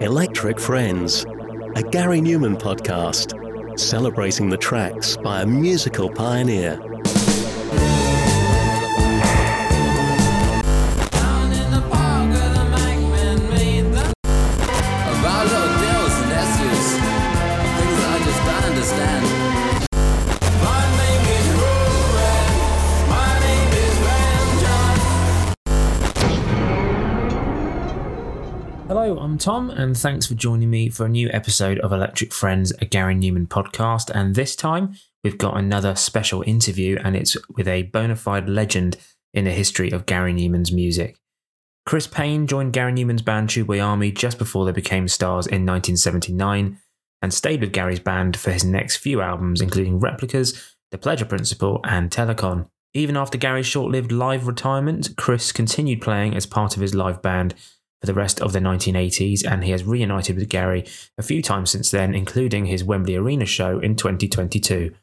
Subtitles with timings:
[0.00, 1.24] Electric Friends,
[1.76, 3.38] a Gary Numan podcast
[3.78, 6.80] celebrating the tracks by a musical pioneer.
[29.04, 32.72] Hello, I'm Tom, and thanks for joining me for a new episode of Electric Friends,
[32.80, 34.10] a Gary Numan podcast.
[34.14, 38.96] And this time, we've got another special interview, and it's with a bona fide legend
[39.34, 41.18] in the history of Gary Numan's music.
[41.84, 46.78] Chris Payne joined Gary Numan's band Tubeway Army just before they became stars in 1979
[47.20, 51.80] and stayed with Gary's band for his next few albums, including Replicas, The Pleasure Principle,
[51.84, 52.70] and Telekon.
[52.94, 57.20] Even after Gary's short lived live retirement, Chris continued playing as part of his live
[57.20, 57.54] band
[58.04, 60.84] for the rest of the 1980s, and he has reunited with Gary
[61.16, 64.94] a few times since then, including his Wembley Arena show in 2022.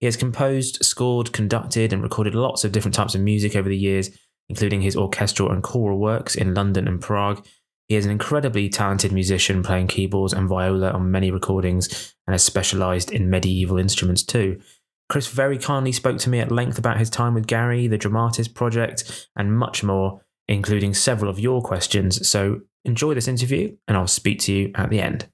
[0.00, 3.76] He has composed, scored, conducted, and recorded lots of different types of music over the
[3.76, 4.10] years,
[4.50, 7.42] including his orchestral and choral works in London and Prague.
[7.88, 12.42] He is an incredibly talented musician playing keyboards and viola on many recordings and has
[12.42, 14.60] specialised in medieval instruments too.
[15.08, 18.48] Chris very kindly spoke to me at length about his time with Gary, the Dramatis
[18.48, 22.26] project, and much more, including several of your questions.
[22.28, 25.28] So enjoy this interview, and I'll speak to you at the end.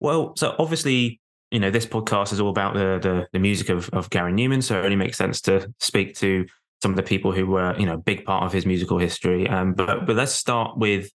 [0.00, 3.88] Well, so obviously, you know, this podcast is all about the the, the music of,
[3.90, 6.46] of Gary Numan, so it only makes sense to speak to
[6.82, 9.48] some of the people who were, you know, a big part of his musical history.
[9.48, 11.10] Um, but but let's start with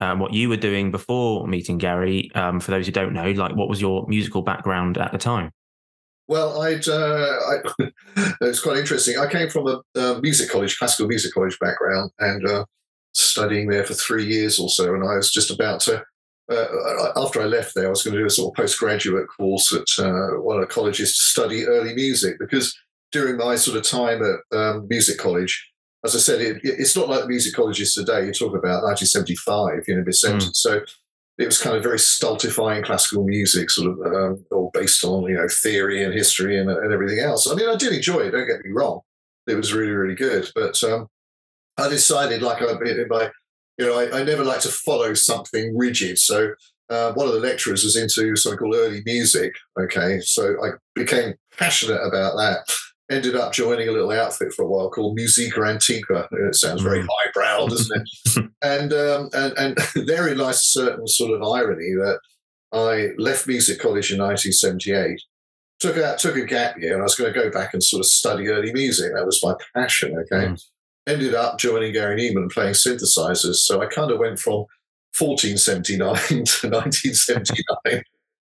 [0.00, 2.30] um, what you were doing before meeting Gary.
[2.34, 5.50] Um, for those who don't know, like what was your musical background at the time?
[6.28, 7.56] Well, I'd uh, I,
[8.40, 9.18] it's quite interesting.
[9.18, 12.64] I came from a, uh music college, classical music college background, and uh,
[13.12, 14.94] studying there for three years or so.
[14.94, 16.04] And I was just about to,
[16.50, 19.72] uh, after I left there, I was going to do a sort of postgraduate course
[19.72, 22.76] at uh, one of the colleges to study early music because
[23.12, 25.70] during my sort of time at um, music college,
[26.04, 28.26] as I said, it, it's not like the music colleges today.
[28.26, 30.56] You talk about 1975, you know, mid 70s.
[30.56, 30.80] So
[31.38, 35.34] it was kind of very stultifying classical music, sort of um, all based on you
[35.34, 37.50] know theory and history and, and everything else.
[37.50, 38.30] I mean, I did enjoy it.
[38.30, 39.00] Don't get me wrong;
[39.46, 40.50] it was really, really good.
[40.54, 41.08] But um,
[41.76, 42.72] I decided, like I,
[43.08, 43.30] my,
[43.78, 46.18] you know, I, I never like to follow something rigid.
[46.18, 46.54] So
[46.88, 49.54] uh, one of the lecturers was into something called early music.
[49.78, 52.74] Okay, so I became passionate about that.
[53.08, 56.26] Ended up joining a little outfit for a while called Musica Antiqua.
[56.32, 57.08] It sounds very Mm.
[57.10, 58.02] highbrow, doesn't
[58.36, 58.44] it?
[58.62, 59.78] and um, and and
[60.08, 62.18] therein lies a certain sort of irony that
[62.72, 65.20] I left music college in 1978,
[65.78, 68.00] took out took a gap year, and I was going to go back and sort
[68.00, 69.12] of study early music.
[69.14, 70.16] That was my passion.
[70.18, 70.62] Okay, Mm.
[71.06, 73.56] ended up joining Gary Numan and playing synthesizers.
[73.66, 74.64] So I kind of went from
[75.16, 78.02] 1479 to 1979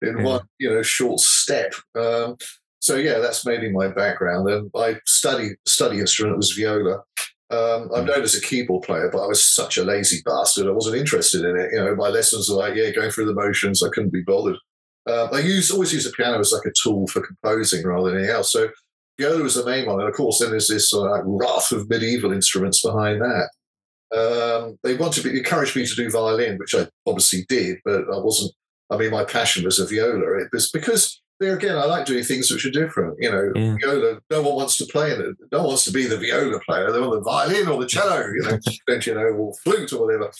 [0.02, 0.22] in Yeah.
[0.22, 1.74] one you know short step.
[1.96, 2.36] Um,
[2.84, 6.96] so yeah, that's mainly my background, and my study study instrument was viola.
[7.50, 8.08] Um, I'm Mm.
[8.08, 10.66] known as a keyboard player, but I was such a lazy bastard.
[10.66, 11.70] I wasn't interested in it.
[11.72, 13.82] You know, my lessons were like, yeah, going through the motions.
[13.82, 14.58] I couldn't be bothered.
[15.06, 18.18] Um, I use always use the piano as like a tool for composing rather than
[18.18, 18.52] anything else.
[18.52, 18.68] So
[19.18, 22.32] viola was the main one, and of course, then there's this uh, raft of medieval
[22.32, 23.48] instruments behind that.
[24.14, 28.18] Um, they wanted to encourage me to do violin, which I obviously did, but I
[28.18, 28.52] wasn't.
[28.90, 30.38] I mean, my passion was a viola.
[30.42, 33.16] It was because there again, I like doing things which are different.
[33.20, 33.76] You know, Yeah.
[33.80, 34.20] viola.
[34.30, 35.36] No one wants to play in it.
[35.52, 36.90] No one wants to be the viola player.
[36.92, 38.26] They want the violin or the cello.
[38.34, 40.30] You know, don't you know, or flute or whatever.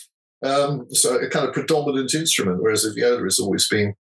[0.42, 3.94] Um, so a kind of predominant instrument, whereas the viola has always been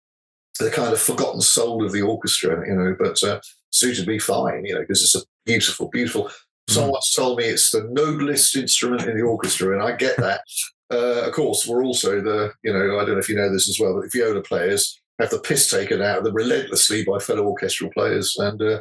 [0.58, 2.62] the kind of forgotten soul of the orchestra.
[2.66, 4.64] You know, but uh, suited me fine.
[4.64, 6.30] You know, because it's a beautiful, beautiful.
[6.68, 10.42] Someone once told me it's the noblest instrument in the orchestra, and I get that.
[10.90, 13.68] Uh, of course, we're also the, you know, I don't know if you know this
[13.68, 17.18] as well, but the viola players have the piss taken out of them relentlessly by
[17.18, 18.36] fellow orchestral players.
[18.38, 18.80] And uh,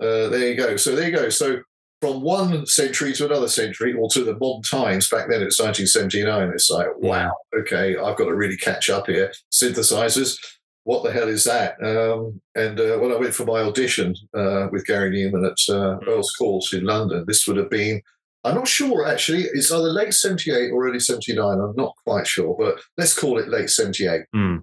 [0.00, 0.76] uh, there you go.
[0.76, 1.28] So there you go.
[1.28, 1.60] So
[2.00, 5.58] from one century to another century, or to the modern times, back then it was
[5.58, 6.50] 1979.
[6.54, 9.32] It's like, wow, okay, I've got to really catch up here.
[9.52, 10.38] Synthesizers,
[10.84, 11.74] what the hell is that?
[11.82, 15.98] Um, and uh, when I went for my audition uh, with Gary Numan at uh,
[16.08, 18.00] Earl's Court in London, this would have been,
[18.44, 21.44] I'm not sure actually, it's either late 78 or early 79.
[21.44, 24.22] I'm not quite sure, but let's call it late 78.
[24.34, 24.62] Mm.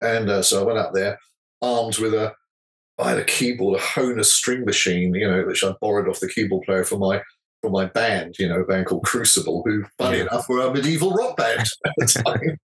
[0.00, 1.18] And uh, so I went up there
[1.62, 2.32] armed with a,
[2.98, 6.28] I had a keyboard, a Hohner string machine, you know, which I borrowed off the
[6.28, 7.22] keyboard player for my
[7.62, 10.24] for my band, you know, a band called Crucible, who, funny Yeah.
[10.24, 12.58] enough, were a medieval rock band at the time.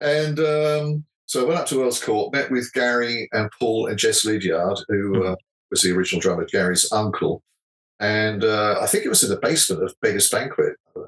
[0.00, 3.98] And um, so I went up to Earl's Court, met with Gary and Paul and
[3.98, 5.36] Jess Lidyard, who uh,
[5.70, 7.42] was the original drummer, Gary's uncle.
[8.00, 11.00] And uh, I think it was in the basement of Beggars Banquet, I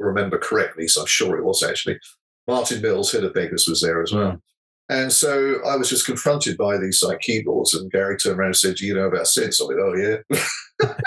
[0.00, 1.98] remember correctly, so I'm sure it was actually.
[2.48, 4.40] Martin Mills, head of Beggars, was there as well.
[4.88, 8.56] And so I was just confronted by these like keyboards, and Gary turned around and
[8.56, 9.94] said, "Do you know about synths?" I went, "Oh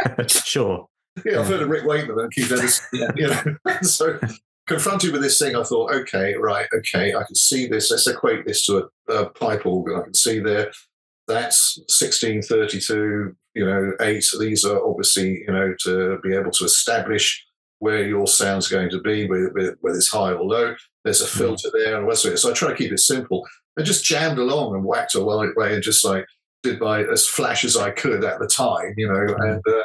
[0.09, 0.87] yeah, sure.
[1.25, 3.57] yeah, I've heard of Rick Wakeman and Keith Emerson." Yeah, you know.
[3.81, 4.19] so
[4.67, 7.89] confronted with this thing, I thought, okay, right, okay, I can see this.
[7.89, 9.99] Let's equate this to a, a pipe organ.
[9.99, 10.71] I can see there.
[11.27, 14.25] That's 1632, you know, eight.
[14.39, 17.45] These are obviously, you know, to be able to establish
[17.79, 20.75] where your sound's going to be, whether, whether it's high or low.
[21.03, 21.37] There's a hmm.
[21.37, 22.37] filter there and it.
[22.37, 23.47] So I try to keep it simple.
[23.77, 26.25] I just jammed along and whacked away and just like
[26.63, 29.83] did my as flash as I could at the time, you know, and uh,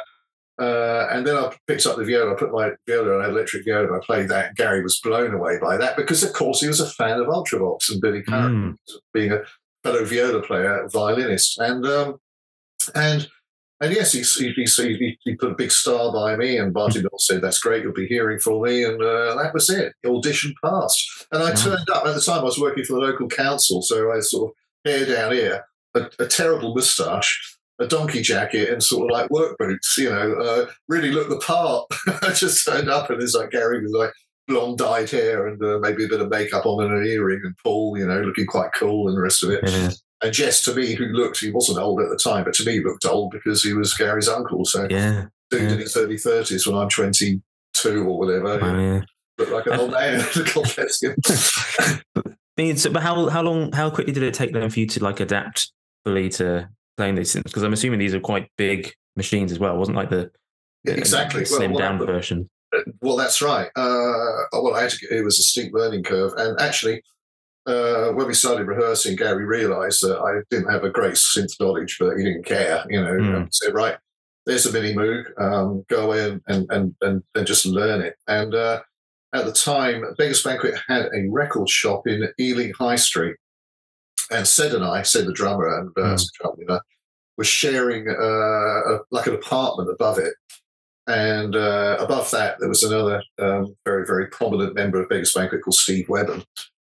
[0.63, 3.87] uh, and then I picked up the viola, I put my viola on electric viola,
[3.87, 4.47] and I played that.
[4.47, 7.27] And Gary was blown away by that because, of course, he was a fan of
[7.27, 8.77] Ultravox and Billy Currie, Mm.
[9.13, 9.39] being a
[9.83, 12.15] fellow viola player, violinist, and um,
[12.93, 13.27] and
[13.81, 17.25] and yes, he he, he he put a big star by me, and Martin Mills
[17.27, 19.93] said, "That's great, you'll be hearing from me," and uh, that was it.
[20.05, 21.55] Audition passed, and I Wow.
[21.55, 22.05] turned up.
[22.05, 24.55] At the time, I was working for the local council, so I sort of
[24.91, 29.57] hair down here, a, a terrible moustache a donkey jacket and sort of like work
[29.57, 31.85] boots, you know, uh, really looked the part.
[32.21, 34.11] I just turned up and it's like Gary with like
[34.47, 37.55] blonde dyed hair and uh, maybe a bit of makeup on and an earring and
[37.61, 39.59] Paul, you know, looking quite cool and the rest of it.
[39.69, 39.89] Yeah.
[40.25, 42.73] And Jess, to me, who looked, he wasn't old at the time, but to me,
[42.73, 44.65] he looked old because he was Gary's uncle.
[44.65, 45.25] So Yeah.
[45.51, 45.69] dude yeah.
[45.73, 49.01] in his early 30s when I'm 22 or whatever, Wow, yeah.
[49.37, 50.25] looked like an old man.
[50.53, 51.15] God bless him.
[52.77, 55.19] so, but how how long how quickly did it take then for you to like
[55.19, 55.71] adapt
[56.03, 57.43] fully to playing these things?
[57.43, 59.75] Because I'm assuming these are quite big machines as well.
[59.75, 60.31] It wasn't like the
[60.85, 61.43] Yeah, exactly.
[61.43, 62.49] the Well, slim what down happened- version.
[63.01, 63.67] Well, that's right.
[63.77, 66.33] Uh, well, I had to, it was a steep learning curve.
[66.35, 67.01] And actually,
[67.65, 71.97] uh, when we started rehearsing, Gary realized that I didn't have a great synth knowledge,
[71.99, 73.47] but he didn't care, you know, Mm.
[73.53, 73.97] said, right,
[74.45, 78.15] there's a mini Moog, um, go in and, and, and, and just learn it.
[78.27, 78.81] And uh,
[79.33, 83.35] at the time, Beggars Banquet had a record shop in Ealing High Street.
[84.31, 86.57] And Sid and I, Sid the drummer and uh, Mm.
[86.59, 86.79] you know,
[87.37, 88.13] was sharing uh,
[88.93, 90.33] a, like an apartment above it.
[91.07, 95.61] And uh, above that, there was another um, very, very prominent member of Beggars Banquet
[95.63, 96.41] called Steve Webber.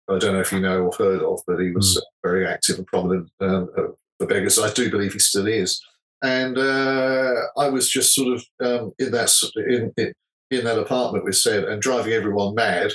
[0.10, 2.78] I don't know if you know or heard of, but he was uh, very active
[2.78, 3.84] and prominent um, uh,
[4.18, 4.58] for Beggars.
[4.60, 5.82] I do believe he still is.
[6.24, 10.14] And uh, I was just sort of um, in that in, in
[10.52, 12.92] in that apartment with said and driving everyone mad,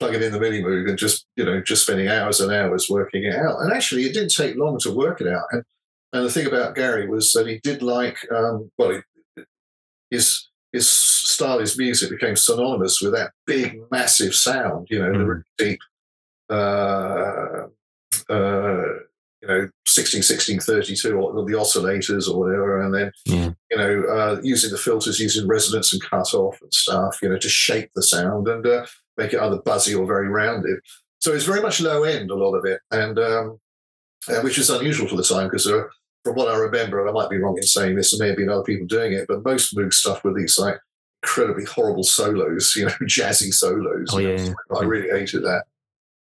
[0.00, 3.24] plugging in the mini moog and just you know just spending hours and hours working
[3.24, 3.60] it out.
[3.60, 5.46] And actually, it didn't take long to work it out.
[5.52, 5.62] And
[6.12, 8.90] and the thing about Gary was that he did like um, well,
[9.36, 9.42] he,
[10.10, 14.88] his his style, his music became synonymous with that big, massive sound.
[14.90, 15.28] You know, the Mm.
[15.28, 15.80] really deep,
[16.50, 17.66] uh,
[18.28, 18.82] uh,
[19.42, 23.50] you know, 16, 16, 32, or the oscillators or whatever, and then Yeah.
[23.70, 27.38] you know, uh, using the filters, using resonance and cut off and stuff, you know,
[27.38, 30.78] to shape the sound and uh, make it either buzzy or very rounded.
[31.20, 33.58] So it's very much low end, a lot of it, and um,
[34.28, 37.30] uh, which is unusual for the time because from what I remember, and I might
[37.30, 39.76] be wrong in saying this, there may have been other people doing it, but most
[39.76, 40.78] Moog stuff were these like
[41.22, 44.08] incredibly horrible solos, you know, jazzy solos.
[44.12, 44.76] Oh, you know, yeah, yeah.
[44.78, 45.64] I really hated that.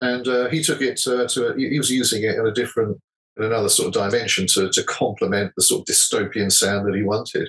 [0.04, 3.00] And uh, he took it uh, to, he he was using it in a different,
[3.38, 7.04] in another sort of dimension to, to complement the sort of dystopian sound that he
[7.04, 7.48] wanted.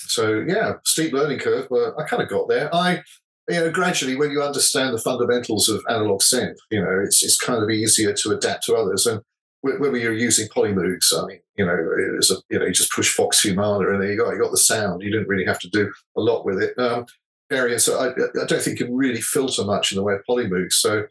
[0.00, 2.74] So, yeah, steep learning curve, but I kind of got there.
[2.74, 3.02] I,
[3.48, 7.38] you know, gradually when you understand the fundamentals of analog synth, you know, it's, it's
[7.38, 9.06] kind of easier to adapt to others.
[9.06, 9.20] And
[9.62, 12.92] when you're using polymoogs, I mean, you know, it was a, you know, you just
[12.92, 15.02] push Vox Humana and there you go, you got the sound.
[15.02, 16.78] You didn't really have to do a lot with it.
[16.78, 17.06] Um,
[17.50, 18.08] and so I,
[18.42, 20.74] I don't think you can really filter much in the way of polymoogs.
[20.74, 21.04] So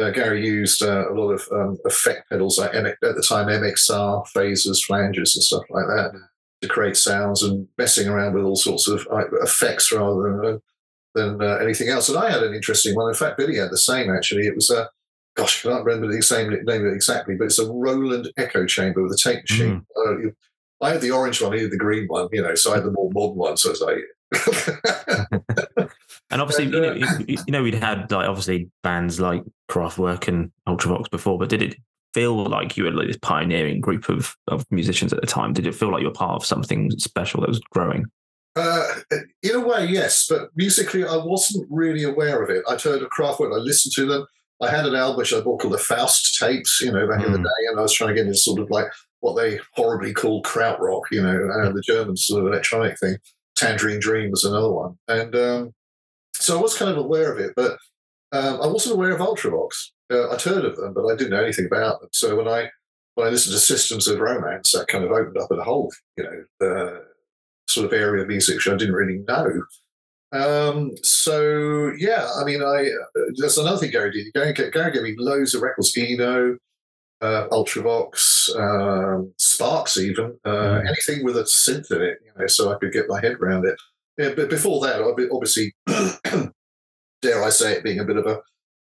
[0.00, 3.46] uh, Gary used uh, a lot of um, effect pedals like M- at the time
[3.48, 6.12] MXR, phasers, flanges, and stuff like that
[6.62, 9.06] to create sounds and messing around with all sorts of
[9.42, 10.58] effects rather than uh,
[11.14, 12.08] than uh, anything else.
[12.08, 13.08] And I had an interesting one.
[13.08, 14.46] In fact, Billy had the same actually.
[14.46, 14.88] It was a
[15.36, 18.66] gosh, I can't remember the same name of it exactly, but it's a Roland echo
[18.66, 19.86] chamber with a tape machine.
[19.96, 20.36] Uh, you-
[20.80, 22.84] I had the orange one, he had the green one, you know, so I had
[22.84, 23.56] the more modern one.
[23.56, 23.98] So it's like,
[26.30, 30.50] And obviously, you, know, you, you know, we'd had like obviously bands like Kraftwerk and
[30.68, 31.76] Ultravox before, but did it
[32.12, 35.52] feel like you were like this pioneering group of, of musicians at the time?
[35.52, 38.04] Did it feel like you were part of something special that was growing?
[38.56, 38.86] Uh,
[39.42, 42.62] in a way, yes, but musically, I wasn't really aware of it.
[42.68, 44.26] I'd heard of Kraftwerk, I listened to them.
[44.62, 47.32] I had an album which I bought called the Faust tapes, you know, back in
[47.32, 47.42] the Mm.
[47.42, 48.86] day, and I was trying to get into sort of like
[49.20, 53.16] what they horribly call krautrock, you know, uh, the German sort of electronic thing.
[53.56, 55.74] Tangerine Dream was another one, and um,
[56.44, 57.72] so I was kind of aware of it, but
[58.32, 59.70] um, I wasn't aware of Ultravox.
[60.12, 62.10] Uh, I'd heard of them, but I didn't know anything about them.
[62.12, 62.70] So when I
[63.14, 66.24] when I listened to Systems of Romance, that kind of opened up a whole, you
[66.24, 66.98] know, uh,
[67.68, 69.62] sort of area of music which I didn't really know.
[70.32, 72.88] Um, so yeah, I mean, I
[73.36, 74.32] there's another thing Gary did.
[74.34, 76.56] Gary, Gary gave me loads of records, Eno,
[77.20, 80.88] uh, Ultravox, um, Sparks, even uh, Mm.
[80.88, 83.64] anything with a synth in it, you know, so I could get my head around
[83.64, 83.78] it.
[84.18, 85.74] Yeah, but before that, obviously,
[87.22, 88.40] dare I say it, being a bit of a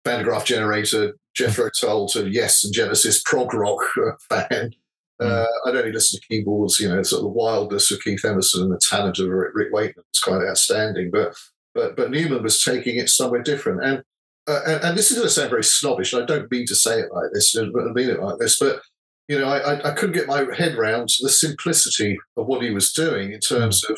[0.06, 4.12] Van der Graaf Generator, Jethro Tull to Yes and Genesis prog rock uh,
[4.50, 4.72] fan.
[5.20, 8.64] Uh, I'd only listen to keyboards, you know, sort of the wildness of Keith Emerson
[8.64, 11.12] and the talent of Rick, Wakeman was quite outstanding.
[11.12, 11.36] But
[11.74, 13.84] but but Numan was taking it somewhere different.
[13.84, 14.04] And
[14.48, 16.76] uh, and, and this is going to sound very snobbish, and I don't mean to
[16.76, 18.82] say it like this, I don't mean it like this, but
[19.30, 22.72] you know, I, I, I couldn't get my head around the simplicity of what he
[22.72, 23.98] was doing in terms of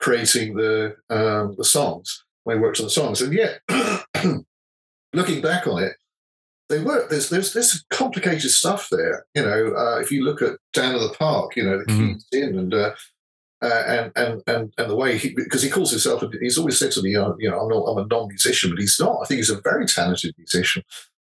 [0.00, 3.60] creating the um, the songs when he worked on the songs, and yet
[5.12, 5.92] looking back on it,
[6.68, 9.26] they were there's there's there's complicated stuff there.
[9.34, 12.14] You know, uh, if you look at Down at the Park, you know, the Mhm.
[12.14, 12.74] keys in and.
[12.74, 12.94] Uh,
[13.60, 16.92] uh, and and and and the way he because he calls himself he's always said
[16.92, 19.38] to me uh, you know I'm not I'm a non-musician but he's not I think
[19.38, 20.84] he's a very talented musician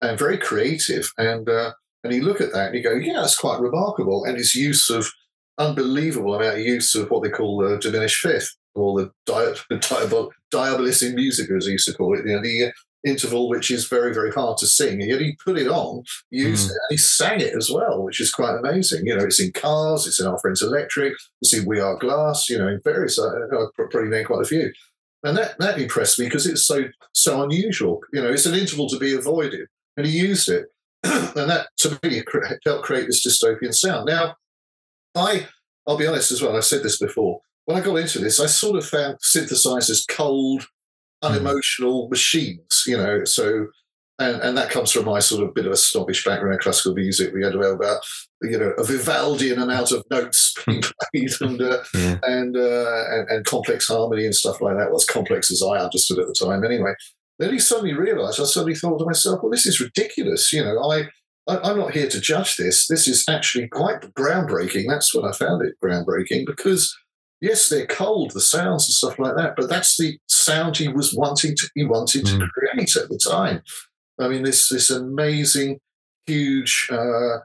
[0.01, 3.35] and very creative and uh, and you look at that and you go yeah that's
[3.37, 5.11] quite remarkable and his use of
[5.57, 10.31] unbelievable amount of use of what they call the diminished fifth or the di- diabol-
[10.53, 12.71] diabolistic music as he used to call it you know the uh,
[13.05, 16.67] interval which is very very hard to sing and yet he put it on used
[16.69, 16.71] Mm.
[16.71, 19.05] it and he sang it as well which is quite amazing.
[19.05, 22.49] You know it's in cars it's in our friends electric it's in we are glass
[22.49, 24.71] you know in various uh, i've probably named quite a few.
[25.25, 28.01] And that that impressed me because it's so so unusual.
[28.13, 29.67] You know it's an interval to be avoided
[29.97, 30.65] and he used it.
[31.35, 32.23] And that to me
[32.65, 34.05] helped create this dystopian sound.
[34.05, 34.35] Now
[35.15, 35.47] i
[35.87, 38.45] i'll be honest as well i've said this before when i got into this i
[38.45, 40.65] sort of found synthesizers cold
[41.21, 43.67] unemotional machines you know so
[44.19, 46.93] and, and that comes from my sort of bit of a snobbish background in classical
[46.93, 47.33] music.
[47.33, 48.03] We had to have about
[48.43, 52.19] you know a Vivaldian amount of notes being played and uh, Yeah.
[52.21, 54.89] and, uh, and and complex harmony and stuff like that.
[54.89, 56.93] Well, as complex as I understood at the time, anyway.
[57.39, 58.39] Then he suddenly realised.
[58.39, 61.09] I suddenly thought to myself, "Well, this is ridiculous." You know, I
[61.47, 62.87] I'm not here to judge this.
[62.87, 64.85] This is actually quite groundbreaking.
[64.87, 66.95] That's what I found it groundbreaking because
[67.41, 71.13] yes, they're cold, the sounds and stuff like that, but that's the sound he was
[71.13, 72.49] wanting to he wanted to Mm.
[72.49, 73.61] create at the time.
[74.19, 75.79] I mean, this this amazing,
[76.27, 77.39] huge, uh,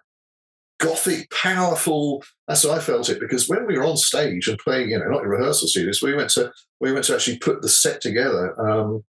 [0.78, 2.22] gothic, powerful.
[2.46, 5.08] That's how I felt it because when we were on stage and playing, you know,
[5.08, 8.54] not in rehearsal studios, we went to we went to actually put the set together
[8.60, 9.02] um,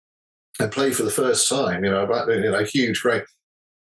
[0.61, 1.85] and play for the first time.
[1.85, 3.25] You know, about you know, a huge, great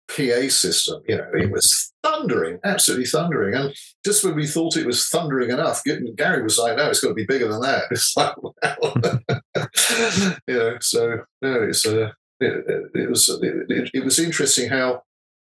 [0.09, 1.03] PA system.
[1.09, 3.55] You know, it was thundering, absolutely thundering.
[3.55, 5.83] And just when we thought it was thundering enough,
[6.17, 8.53] Gary was like, "No, it's got to be bigger than that." It's like, wow,
[10.49, 10.77] you know.
[10.81, 12.11] So no, it's uh,
[12.41, 15.03] it, it, was it, it, was interesting how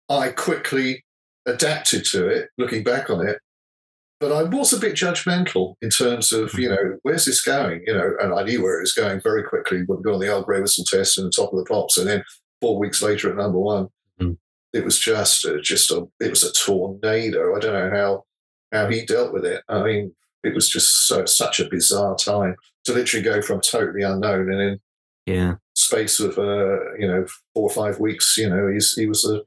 [0.09, 1.05] I quickly
[1.47, 3.39] adapted to it, looking back on it.
[4.21, 7.83] But I was a bit judgmental in terms of, you know, where's this going?
[7.87, 9.85] You know, and I knew where it was going very quickly.
[9.89, 12.09] We'd go on the old grey whistle test and the top of the pops, and
[12.09, 12.25] then
[12.61, 13.89] four weeks later at number one.
[14.79, 17.57] It was just, uh, just a, it was a tornado.
[17.57, 18.25] I don't know how
[18.73, 19.63] how he dealt with it.
[19.69, 22.55] I mean, it was just so, such a bizarre time
[22.85, 24.81] to literally go from totally unknown and in
[25.27, 25.55] Yeah.
[25.75, 29.45] space of uh, you know four or five weeks, you know, he's he was the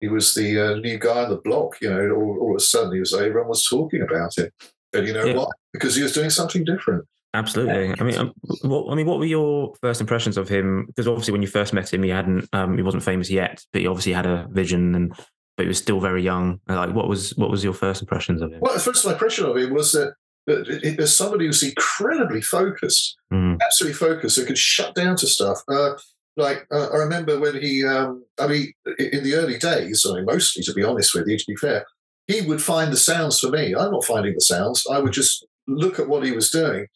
[0.00, 1.76] he was the uh, new guy on the block.
[1.80, 4.50] You know, all, all of a sudden he was everyone was talking about him,
[4.94, 5.36] and you know Yeah.
[5.36, 5.50] what?
[5.72, 7.04] Because he was doing something different.
[7.34, 7.94] Absolutely.
[7.98, 10.84] I mean, um, what I mean, what were your first impressions of him?
[10.86, 13.80] Because obviously, when you first met him, he hadn't, um, he wasn't famous yet, but
[13.80, 15.14] he obviously had a vision, and
[15.56, 16.60] but he was still very young.
[16.68, 18.60] Like, what was what was your first impressions of him?
[18.60, 20.14] Well, the first impression of him was that,
[20.46, 25.16] that it, it, there's somebody who's incredibly focused, Mm, absolutely focused, who could shut down
[25.16, 25.58] to stuff.
[25.68, 25.92] Uh,
[26.36, 30.26] like uh, I remember when he, um, I mean, in the early days, I mean,
[30.26, 31.86] mostly to be honest with you, to be fair,
[32.26, 33.74] he would find the sounds for me.
[33.74, 34.84] I'm not finding the sounds.
[34.90, 36.86] I would just look at what he was doing,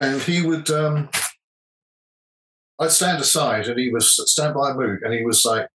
[0.00, 0.70] and he would.
[0.70, 1.08] Um,
[2.80, 5.68] I'd stand aside, and he was stand by a Moog, and he was like,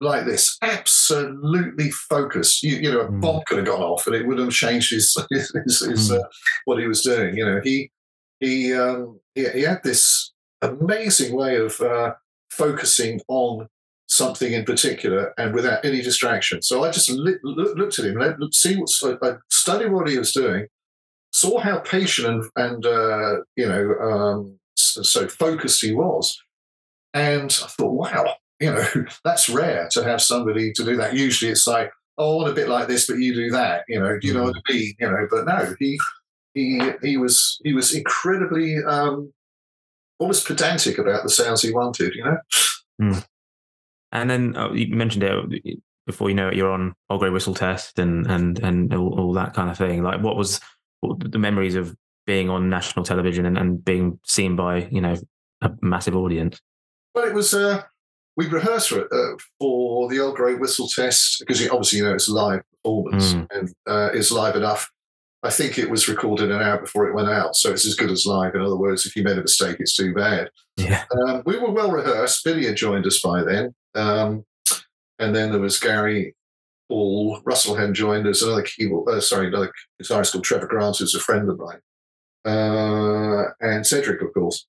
[0.00, 2.62] like this, absolutely focused.
[2.62, 3.20] You, you know, a Mm.
[3.20, 5.50] bomb could have gone off, and it would have changed his, his,
[5.80, 6.20] his Mm.
[6.20, 6.28] uh,
[6.64, 7.36] what he was doing.
[7.36, 7.90] You know, he
[8.40, 12.14] he um, he, he had this amazing way of uh,
[12.50, 13.68] focusing on
[14.06, 16.62] something in particular and without any distraction.
[16.62, 18.90] So I just li- looked at him, let, see what
[19.22, 20.66] I studied what he was doing,
[21.34, 26.40] saw how patient and, and uh, you know um, so, so focused he was,
[27.12, 28.86] and I thought, wow, you know,
[29.24, 31.14] that's rare to have somebody to do that.
[31.14, 33.84] Usually, it's like, oh, I want a bit like this, but you do that.
[33.88, 34.94] You know, do you know what I mean?
[35.00, 35.98] You know, but no, he
[36.54, 39.32] he he was he was incredibly um,
[40.20, 42.14] almost pedantic about the sounds he wanted.
[42.14, 43.20] You know.
[44.12, 47.54] And then uh, you mentioned it before you know it, you're on Old Grey Whistle
[47.54, 50.04] Test and and and all, all that kind of thing.
[50.04, 50.60] Like, what was
[51.18, 51.94] the memories of
[52.26, 55.14] being on national television and, and being seen by you know
[55.62, 56.60] a massive audience.
[57.14, 57.52] Well, it was.
[57.54, 57.82] Uh,
[58.36, 62.14] we rehearsed for it uh, for the old grey whistle test because obviously you know
[62.14, 63.46] it's a live performance Mm.
[63.52, 64.90] and uh, it's live enough.
[65.44, 68.10] I think it was recorded an hour before it went out, so it's as good
[68.10, 68.54] as live.
[68.54, 70.48] In other words, if you made a mistake, it's too bad.
[70.76, 71.04] Yeah.
[71.26, 72.42] Um, we were well rehearsed.
[72.44, 73.74] Billy had joined us by then.
[73.94, 74.44] Um,
[75.18, 76.34] and then there was Gary
[76.94, 77.40] Paul.
[77.44, 78.40] Russell hadn't joined us.
[78.40, 81.80] Another keyboard, uh, sorry, another guitarist called Trevor Grant, who's a friend of mine.
[82.44, 84.66] Uh, and Cedric, of course.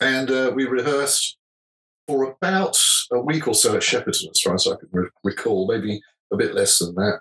[0.00, 1.36] And uh, we rehearsed
[2.08, 2.78] for about
[3.12, 6.00] a week or so at Shepperton, as far as I can re- recall, maybe
[6.32, 7.20] a bit less than that.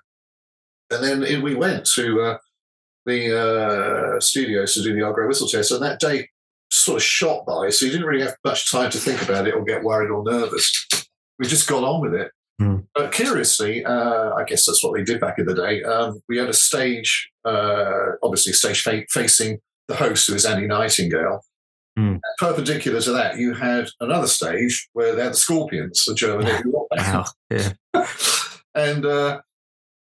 [0.91, 2.37] And then in we went to uh,
[3.05, 5.71] the uh, studios to do the Argo whistle test.
[5.71, 6.29] And that day
[6.71, 9.55] sort of shot by, so you didn't really have much time to think about it
[9.55, 10.87] or get worried or nervous.
[11.37, 12.31] We just got on with it.
[12.59, 12.77] Hmm.
[12.93, 15.83] But curiously, uh, I guess that's what they did back in the day.
[15.83, 20.45] Um, we had a stage, uh, obviously, a stage fa- facing the host, who is
[20.45, 21.41] Annie Nightingale.
[21.97, 26.45] And perpendicular to that, you had another stage where they had the Scorpions, the German
[26.45, 27.13] heavy rock band.
[27.13, 27.25] Wow.
[27.49, 27.71] Yeah.
[28.75, 29.41] and uh,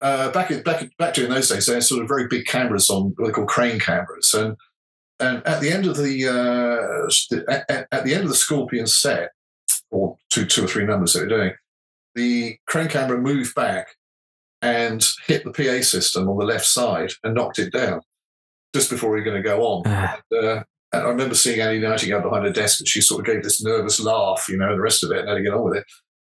[0.01, 2.89] uh, back in, back back during those days, they had sort of very big cameras
[2.91, 4.57] on what they call crane cameras, and
[5.21, 8.87] and at the end of the uh, st- at, at- the end of the Scorpion
[8.87, 9.31] set,
[9.91, 11.53] or two two or three numbers they were doing,
[12.15, 13.89] the crane camera moved back
[14.63, 18.01] and hit the PA system on the left side and knocked it down
[18.75, 19.83] just before we were going to go on.
[19.87, 23.27] Ah, Uh, and I remember seeing Annie Nightingale behind her desk, and she sort of
[23.27, 25.53] gave this nervous laugh, you know, and the rest of it, and had to get
[25.53, 25.85] on with it.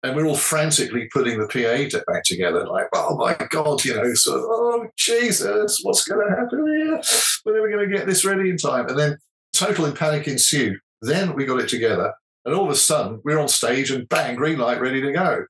[0.03, 4.15] And we're all frantically putting the PA back together, like, oh my God, you know,
[4.15, 7.01] sort of, oh Jesus, what's going to happen here?
[7.45, 8.89] When are we going to get this ready in time?
[8.89, 9.19] And then
[9.53, 10.79] total panic ensued.
[11.03, 12.13] Then we got it together,
[12.45, 15.45] and all of a sudden we're on stage, and bang, green light, ready to go.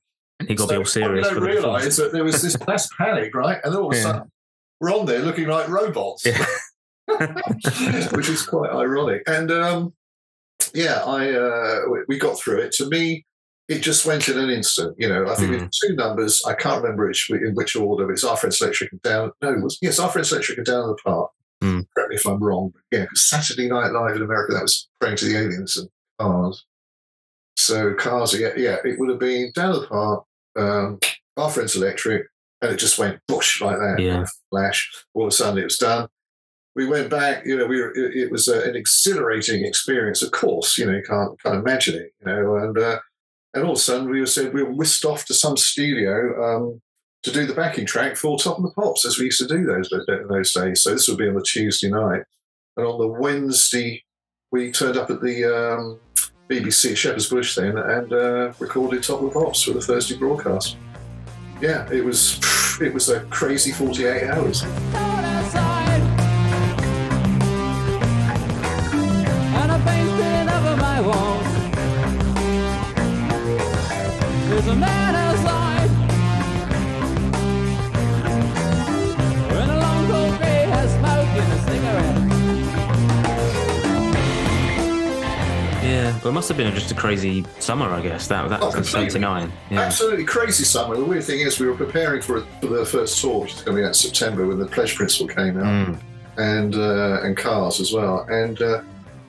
[0.47, 2.87] You got to be all serious I for don't realise that there was this mass
[2.97, 3.59] panic, right?
[3.63, 4.03] And all of a Yeah.
[4.03, 4.31] sudden,
[4.79, 6.45] we're on there looking like robots, Yeah.
[8.11, 9.23] which is quite ironic.
[9.27, 9.93] And um,
[10.73, 12.71] yeah, I uh, we- got through it.
[12.73, 13.25] To me,
[13.67, 14.95] it just went in an instant.
[14.97, 15.69] You know, I think Mm.
[15.83, 18.11] two numbers, I can't remember which in which order.
[18.11, 19.31] It's Our Friends Electric and Down.
[19.41, 21.31] No, it was yes, Our Friends Electric and Down the Park.
[21.63, 21.85] Mm.
[21.93, 22.71] Correct me if I'm wrong.
[22.73, 25.89] But yeah, because Saturday Night Live in America, that was praying to the aliens and
[26.19, 26.65] cars.
[27.57, 30.23] So cars, yeah, yeah, it would have been down the park,
[30.59, 30.99] um,
[31.37, 32.27] our friends electric,
[32.61, 33.99] and it just went bush like that.
[33.99, 34.25] Yeah.
[34.49, 34.91] Flash.
[35.13, 36.07] All of a sudden, it was done.
[36.75, 37.45] We went back.
[37.45, 37.91] You know, we were.
[37.91, 40.21] It, it was uh, an exhilarating experience.
[40.21, 42.11] Of course, you know, you can't can't imagine it.
[42.19, 42.99] You know, and uh,
[43.53, 46.57] and all of a sudden, we were said we were whisked off to some studio
[46.57, 46.81] um,
[47.23, 49.65] to do the backing track for Top of the Pops, as we used to do
[49.65, 49.89] those
[50.29, 50.83] those days.
[50.83, 52.23] So this would be on the Tuesday night,
[52.77, 54.03] and on the Wednesday,
[54.51, 55.99] we turned up at the um,
[56.49, 60.77] BBC Shepherd's Bush then and uh, recorded Top of the Pops for the Thursday broadcast.
[61.61, 62.39] Yeah, it was
[62.81, 64.63] it was a crazy 48 hours.
[74.49, 74.75] There's a
[86.23, 88.27] well, it must have been just a crazy summer, I guess.
[88.27, 89.51] That that Oh, was in '79.
[89.71, 89.79] Yeah.
[89.81, 90.95] Absolutely crazy summer.
[90.95, 93.75] The weird thing is, we were preparing for, for the first tour, which is going
[93.77, 95.65] to be out in September when the Pleasure Principle came out.
[95.65, 95.99] Mm.
[96.37, 98.25] and uh, and cars as well.
[98.29, 98.81] And uh,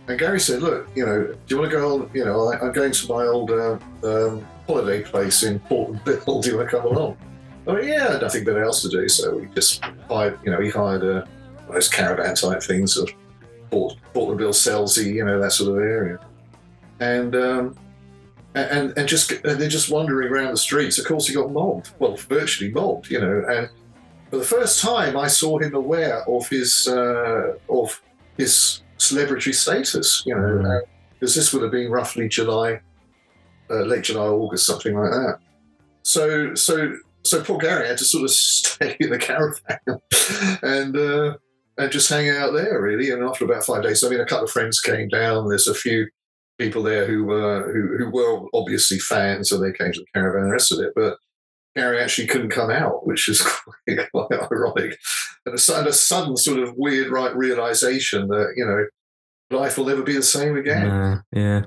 [0.08, 2.10] and Gary said, "Look, you know, do you want to go on?
[2.14, 6.40] You know, I, I'm going to my old uh, um, holiday place in Portland Bill.
[6.40, 7.16] Do you want to come along?"
[7.68, 10.38] I mean, yeah, nothing better else to do, so we just hired.
[10.44, 11.24] You know, he hired uh,
[11.70, 13.10] those caravan type things of
[13.70, 16.18] Port, Portland Bill, Selsey, you know, that sort of area,
[17.00, 17.34] and.
[17.34, 17.76] Um,
[18.54, 20.98] and, and just and they're just wandering around the streets.
[20.98, 21.92] Of course, he got mobbed.
[22.00, 23.44] Well, virtually mobbed, you know.
[23.48, 23.68] And
[24.28, 28.02] for the first time, I saw him aware of his uh, of
[28.36, 30.24] his celebrity status.
[30.26, 30.82] You know,
[31.12, 32.80] because this would have been roughly July,
[33.70, 35.38] uh, late July, August, something like that.
[36.02, 39.78] So, so, so poor Gary had to sort of stay in the caravan
[40.62, 41.36] and uh,
[41.78, 43.10] and just hang out there, really.
[43.10, 45.48] And after about five days, I mean, a couple of friends came down.
[45.48, 46.08] There's a few
[46.60, 50.42] people there who were who, who were obviously fans, so they came to the caravan
[50.42, 50.92] and the rest of it.
[50.94, 51.16] But
[51.74, 53.42] Gary actually couldn't come out, which is
[53.86, 54.98] quite, quite ironic.
[55.46, 59.86] And a, sudden- a sudden sort of weird right realization that you know life will
[59.86, 60.86] never be the same again.
[60.88, 61.62] Uh, yeah.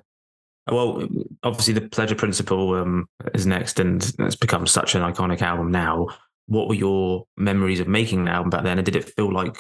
[0.71, 1.06] Well,
[1.43, 6.08] obviously, the Pleasure Principle um, is next, and it's become such an iconic album now.
[6.45, 8.77] What were your memories of making the album back then?
[8.77, 9.58] And did it feel like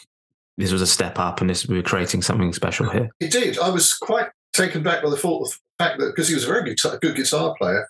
[0.57, 3.09] this was a step up and this we were creating something special here?
[3.19, 3.57] He did.
[3.57, 6.97] I was quite taken back by the fact that because he was a very guitar,
[7.01, 7.85] good guitar player,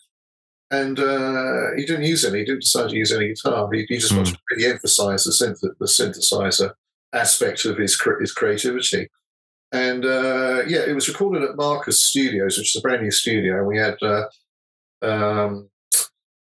[0.72, 2.40] and uh, he didn't use any.
[2.40, 3.70] He didn't decide to use any guitar.
[3.72, 4.18] He, he just Hmm.
[4.20, 6.72] wanted to really emphasise the, synth- the synthesizer
[7.14, 9.08] aspect of his his creativity.
[9.72, 13.64] and uh, yeah, it was recorded at Marcus Studios, which is a brand new studio.
[13.64, 14.26] We had uh,
[15.02, 15.70] um,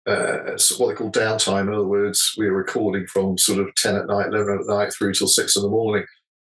[0.07, 1.67] uh, so what they call downtime.
[1.67, 4.93] In other words, we were recording from sort of 10 at night, 11 at night
[4.93, 6.05] through till six in the morning,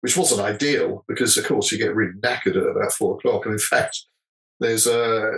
[0.03, 3.45] which wasn't ideal because, of course, you get really knackered at about four o'clock.
[3.45, 4.03] And in fact,
[4.59, 5.31] there's a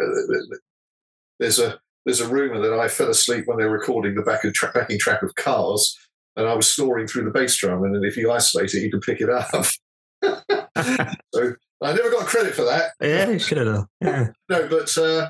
[1.40, 4.44] there's a there's a rumor that I fell asleep when they were recording the back
[4.44, 5.96] of tra- backing track of Cars,
[6.36, 7.84] and I was snoring through the bass drum.
[7.84, 9.52] And if you isolate it, you can pick it up.
[11.32, 12.94] so I never got credit for that.
[13.00, 13.86] Yeah, you should have.
[14.02, 14.30] Yeah.
[14.50, 15.30] No, but uh,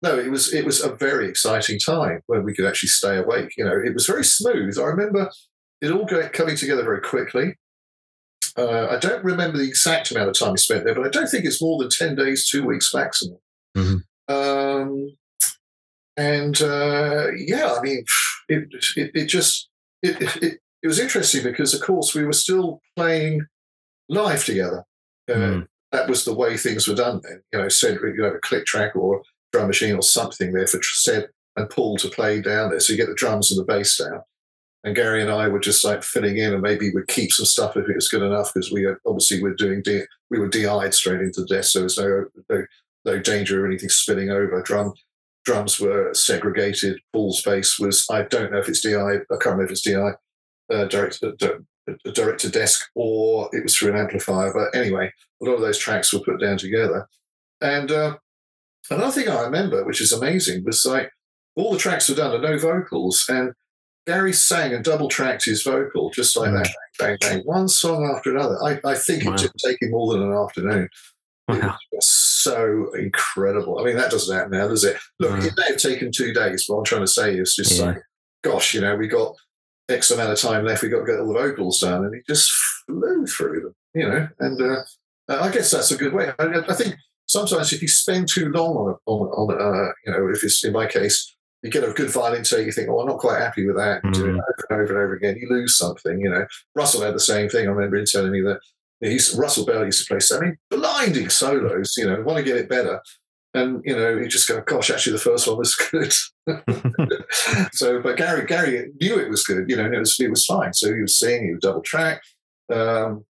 [0.00, 3.50] no, it was it was a very exciting time when we could actually stay awake.
[3.58, 4.78] You know, it was very smooth.
[4.78, 5.28] I remember
[5.80, 7.56] it all go, coming together very quickly.
[8.56, 11.28] Uh, I don't remember the exact amount of time we spent there, but I don't
[11.28, 13.38] think it's more than ten days, two weeks maximum.
[13.76, 14.02] Mhm.
[14.28, 15.16] Um,
[16.16, 18.04] and uh, yeah, I mean,
[18.48, 19.68] it it, it just
[20.02, 23.46] it, it it was interesting because, of course, we were still playing
[24.08, 24.84] live together.
[25.28, 25.66] Uh, Mm.
[25.92, 27.42] That was the way things were done then.
[27.52, 30.78] You know, Cedric, you have a click track or drum machine or something there for
[30.78, 32.80] Ced and Paul to play down there.
[32.80, 34.20] So you get the drums and the bass down.
[34.86, 37.76] And Gary and I were just like filling in, and maybe we'd keep some stuff
[37.76, 41.20] if it was good enough because we obviously we're doing D, we were DI'd straight
[41.20, 42.64] into the desk, so there was no, no
[43.04, 44.62] no danger of anything spilling over.
[44.62, 44.94] Drum
[45.44, 47.00] drums were segregated.
[47.12, 48.94] Paul's bass was I don't know if it's DI.
[48.94, 50.12] I can't remember if it's DI
[50.72, 54.52] uh, direct uh, to desk or it was through an amplifier.
[54.52, 57.08] But anyway, a lot of those tracks were put down together.
[57.60, 58.18] And uh,
[58.90, 61.10] another thing I remember, which is amazing, was like
[61.56, 63.52] all the tracks were done and no vocals, and
[64.06, 68.04] Gary sang and double tracked his vocal just like that, bang, bang, bang, one song
[68.14, 68.56] after another.
[68.62, 69.32] I, I think Wow.
[69.34, 70.88] it didn't take him more than an afternoon.
[71.48, 71.76] It Wow.
[72.00, 73.78] so incredible.
[73.80, 74.96] I mean, that doesn't happen now, does it?
[75.18, 75.46] Look, Mm.
[75.46, 77.84] it may have taken two days, but what I'm trying to say is just Yeah.
[77.86, 78.02] like,
[78.42, 79.34] gosh, you know, we got
[79.88, 80.82] X amount of time left.
[80.82, 82.50] We got to get all the vocals done, and he just
[82.86, 84.28] flew through them, you know.
[84.40, 84.82] And uh,
[85.28, 86.32] I guess that's a good way.
[86.38, 90.12] I, I think sometimes if you spend too long on, a, on, on uh, you
[90.12, 91.35] know, if it's in my case,
[91.66, 94.02] you get a good violin take, you think, oh, I'm not quite happy with that.
[94.04, 94.40] You do it Mm.
[94.40, 95.36] over and over and over again.
[95.38, 96.46] You lose something, you know.
[96.74, 97.66] Russell had the same thing.
[97.66, 98.60] I remember him telling me that
[99.00, 102.56] he's, Russell Bell used to play so many blinding solos, you know, want to get
[102.56, 103.00] it better.
[103.54, 106.12] And, you know, you just go, gosh, actually, the first one was good.
[107.72, 110.44] so, but Gary, Gary knew it was good, you know, and it was, it was
[110.44, 110.72] fine.
[110.74, 112.22] So he was singing, he was double track,
[112.72, 113.24] um,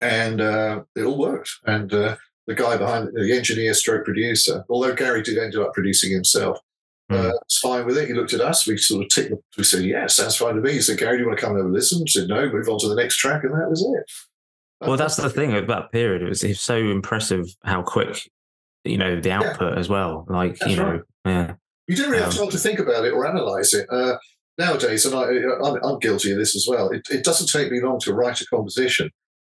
[0.00, 1.50] and uh, it all worked.
[1.66, 6.12] And uh, the guy behind the engineer stroke producer, although Gary did end up producing
[6.12, 6.58] himself,
[7.10, 7.32] uh, Mm.
[7.32, 8.08] was fine with it.
[8.08, 10.60] He looked at us, we sort of ticked, The, we said, yeah, sounds fine to
[10.60, 10.72] me.
[10.72, 12.00] He said, Gary, do you want to come over and have a listen?
[12.00, 13.42] We said, no, move on to the next track.
[13.44, 14.86] And that was it.
[14.86, 16.22] Well, that's the thing of that period.
[16.22, 18.28] It was, it was so impressive how quick,
[18.84, 20.26] you know, the output as well.
[20.28, 21.00] Like, That's you know, right.
[21.26, 21.54] yeah.
[21.86, 23.86] You didn't really have Um, time to think about it or analyze it.
[23.90, 24.16] Uh,
[24.58, 25.24] nowadays, and I,
[25.66, 28.40] I'm, I'm guilty of this as well, it, it doesn't take me long to write
[28.40, 29.10] a composition.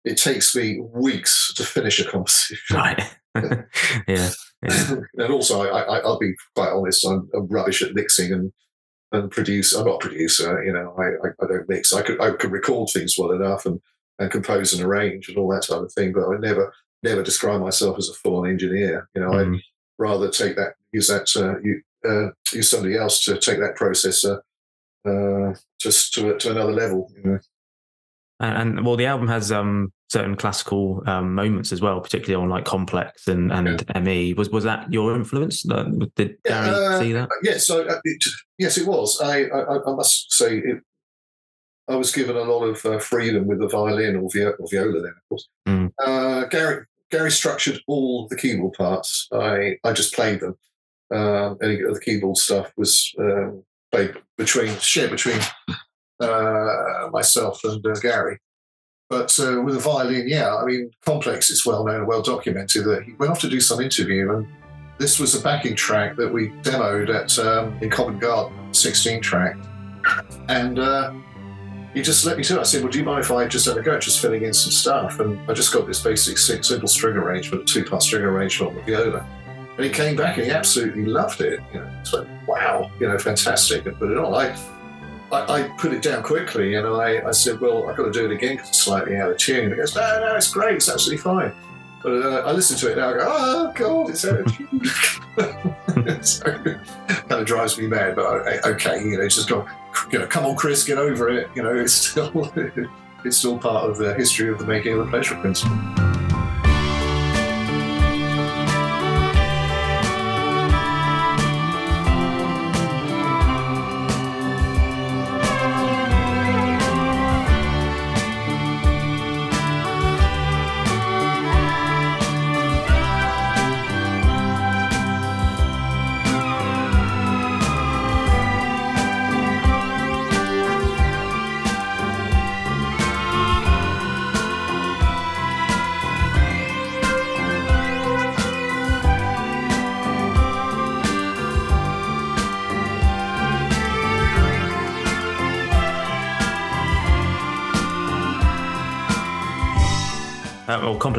[0.06, 2.76] It takes me weeks to finish a composition.
[2.76, 3.04] Right.
[4.08, 4.30] yeah.
[4.64, 4.96] Yeah.
[5.18, 8.52] and also, I, I, I'll be quite honest, I'm, I'm rubbish at mixing and
[9.12, 9.74] and produce.
[9.74, 10.94] I'm not a producer, you know.
[11.00, 11.94] I, I, I don't mix.
[11.94, 13.80] I could I could record things well enough and,
[14.20, 17.62] and compose and arrange and all that type of thing, but I never never describe
[17.62, 19.10] myself as a full on engineer.
[19.16, 19.60] You know, I'd Mm.
[19.98, 24.24] rather take that use that uh, you, uh, use somebody else to take that process
[24.26, 24.40] uh,
[25.08, 27.12] uh, just to to another level.
[27.16, 27.40] You know.
[28.40, 32.50] And, and well, the album has um certain classical um, moments as well, particularly on
[32.50, 34.34] like Complex and and Me.
[34.34, 35.70] Was was that your influence?
[35.70, 35.84] Uh,
[36.16, 37.30] Did Yeah, Gary uh, see that?
[37.44, 38.24] Yeah, so uh, it,
[38.58, 39.20] yes, it was.
[39.22, 40.82] I, I, I must say, it,
[41.88, 45.02] I was given a lot of uh, freedom with the violin or, vi- or viola
[45.02, 45.50] then, of course.
[45.68, 45.92] Mm.
[46.04, 49.28] Uh, Gary Gary structured all the keyboard parts.
[49.34, 50.56] I I just played them.
[51.12, 55.74] Um, any of the keyboard stuff was um, played between shared between uh,
[56.20, 58.40] myself and uh, Gary.
[59.10, 62.86] But uh, with the violin, yeah, I mean, Complex is well known and well documented
[62.86, 64.48] that he went off to do some interview and
[65.00, 69.58] this was a backing track that we demoed at um, in Covent Garden, 16 track.
[70.50, 71.14] And uh,
[71.94, 72.60] he just let me do it.
[72.60, 74.54] I said, Well, do you mind if I just have a go just filling in
[74.54, 75.20] some stuff?
[75.22, 78.76] And I just got this basic si- simple string arrangement, two part string arrangement on
[78.78, 79.26] the viola.
[79.78, 81.62] And he came back and he absolutely loved it.
[81.74, 84.34] You know, it's like, wow, you know, fantastic, and put it on.
[84.34, 84.54] I,
[85.32, 88.26] I, I put it down quickly and I, I said, Well, I've got to do
[88.26, 89.70] it again because it's slightly out of tune.
[89.70, 91.54] He goes, No, no, it's great, it's absolutely fine.
[92.02, 93.10] But uh, I listen to it now.
[93.10, 96.24] I go, oh god, it's out of tune.
[96.24, 98.16] so, kind of drives me mad.
[98.16, 99.68] But I, okay, you know, just go,
[100.10, 101.50] you know, come on, Chris, get over it.
[101.56, 102.54] You know, it's still
[103.26, 105.78] it's still part of the history of the making of the pleasure principle.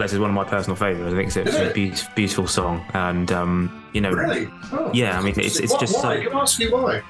[0.00, 1.12] Complex is one of my personal favourites.
[1.12, 1.74] I think it's, Is a it?
[1.74, 4.48] beautiful, beautiful song, and um, you know, Really?
[4.72, 4.90] Oh.
[4.94, 5.18] yeah.
[5.18, 6.16] I mean, it's it's just why?
[6.16, 6.30] so.
[6.30, 7.02] Can ask you why?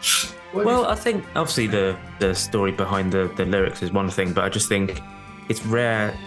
[0.50, 4.33] Why Well, I think obviously the the story behind the the lyrics is one thing,
[4.33, 5.00] but I just think
[5.48, 6.18] it's rare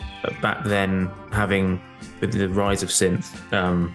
[0.41, 1.81] back then having
[2.21, 3.93] with the rise of synth, um,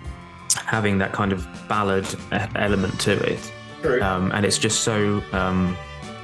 [0.66, 2.06] having that kind of ballad
[2.54, 3.50] element to it,
[3.80, 4.02] True.
[4.02, 5.22] um, and it's just so.
[5.32, 5.74] Um,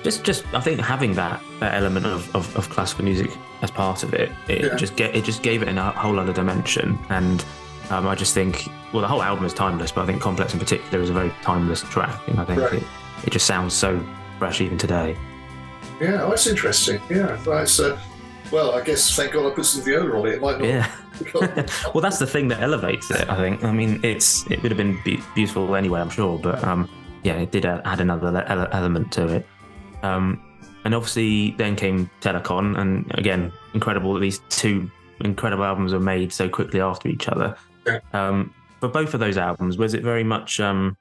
[0.03, 3.31] just, just, I think having that, that element of, of, of classical music
[3.65, 4.75] as part of it, it Yeah.
[4.77, 6.99] just get, it just gave it a whole other dimension.
[7.09, 7.45] And
[7.91, 10.61] um, I just think, well, the whole album is timeless, but I think Complex in
[10.61, 12.75] particular is a very timeless track, and I think Right.
[12.75, 12.83] it,
[13.25, 14.01] it just sounds so
[14.39, 15.17] fresh even today.
[16.01, 17.01] yeah, oh, that's interesting.
[17.11, 17.81] Yeah, that's.
[17.81, 17.99] Uh,
[18.53, 20.35] well, I guess thank God I put some viola on it.
[20.35, 20.69] It might not.
[20.69, 20.91] Yeah.
[21.95, 23.29] well, that's the thing that elevates it.
[23.29, 23.65] I think.
[23.65, 26.89] I mean, it's it would have been be- beautiful anyway, I'm sure, but um,
[27.23, 29.47] yeah, it did add another ele- element to it.
[30.03, 30.41] Um,
[30.85, 36.33] and obviously, then came Telekon, and again, incredible that these two incredible albums were made
[36.33, 37.57] so quickly after each other.
[38.13, 40.97] Um, for both of those albums, was it very much um,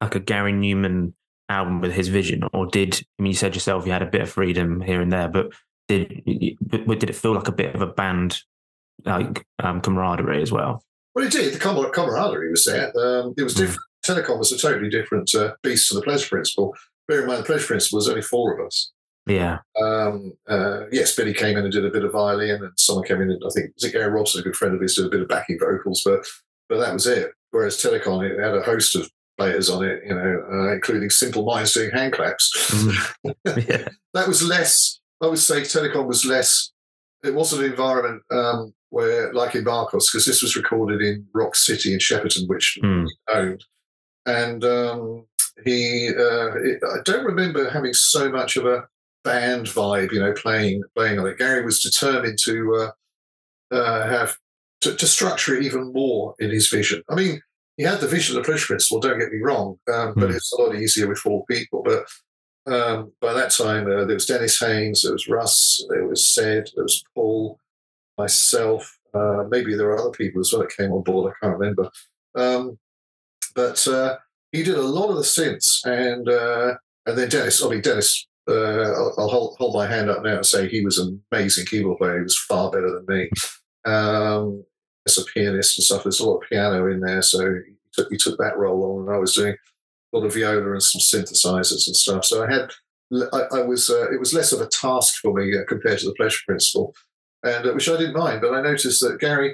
[0.00, 1.12] like a Gary Numan
[1.48, 4.22] album with his vision, or did I mean you said yourself you had a bit
[4.22, 5.52] of freedom here and there, but
[5.88, 8.42] did did it feel like a bit of a band
[9.04, 10.82] like um, camaraderie as well?
[11.14, 11.54] Well, it did.
[11.54, 12.88] The camar- camaraderie was there.
[12.98, 13.58] Um, it was Mm.
[13.58, 13.80] different.
[14.06, 16.74] Telekon was a totally different uh, beast to the Pleasure Principle.
[17.08, 18.92] Bear in mind, the Pleasure Principle was only four of us.
[19.26, 23.04] Yeah, Um, uh, yes, Billy came in and did a bit of violin, and someone
[23.04, 25.06] came in and I think was it Gary Robson, a good friend of his, did
[25.06, 26.24] a bit of backing vocals, but
[26.68, 27.32] but that was it.
[27.50, 31.44] Whereas Telekon, it had a host of players on it, you know, uh, including Simple
[31.44, 32.72] Minds doing hand claps.
[33.24, 35.00] yeah, that was less.
[35.20, 36.72] I would say Telekon was less.
[37.24, 41.56] It wasn't an environment um, where, like in Marcus, because this was recorded in Rock
[41.56, 43.64] City in Shepperton, which he owned,
[44.26, 45.26] and um,
[45.64, 46.10] he.
[46.10, 48.86] Uh, it, I don't remember having so much of a
[49.26, 51.38] band vibe, you know, playing playing on it.
[51.38, 52.54] Gary was determined to
[53.72, 54.30] uh, uh, have
[54.82, 57.02] to, to structure it even more in his vision.
[57.10, 57.40] I mean,
[57.76, 59.00] he had the vision of the Pleasure Principle.
[59.00, 60.36] Don't get me wrong, um, but Hmm.
[60.36, 61.82] it's a lot easier with four people.
[61.90, 62.00] But
[62.74, 66.64] um, by that time, uh, there was Dennis Haines, there was Russ, there was Ced,
[66.74, 67.58] there was Paul,
[68.18, 68.82] myself.
[69.14, 71.32] Uh, maybe there were other people as well that came on board.
[71.32, 71.90] I can't remember.
[72.34, 72.78] Um,
[73.54, 74.16] but uh,
[74.52, 76.74] he did a lot of the synths, and uh,
[77.06, 77.62] and then Dennis.
[77.62, 78.26] I mean, Dennis.
[78.48, 81.66] Uh, I'll, I'll hold, hold my hand up now and say he was an amazing
[81.66, 82.18] keyboard player.
[82.18, 83.28] He was far better than me.
[83.84, 84.64] Um,
[85.06, 88.08] as a pianist and stuff, there's a lot of piano in there, so he took,
[88.10, 89.54] he took that role on, and I was doing
[90.12, 92.24] a lot of viola and some synthesizers and stuff.
[92.24, 92.70] So I had,
[93.32, 96.06] I, I was, uh, it was less of a task for me uh, compared to
[96.06, 96.94] the pleasure principle,
[97.44, 98.40] and uh, which I didn't mind.
[98.40, 99.50] But I noticed that Gary,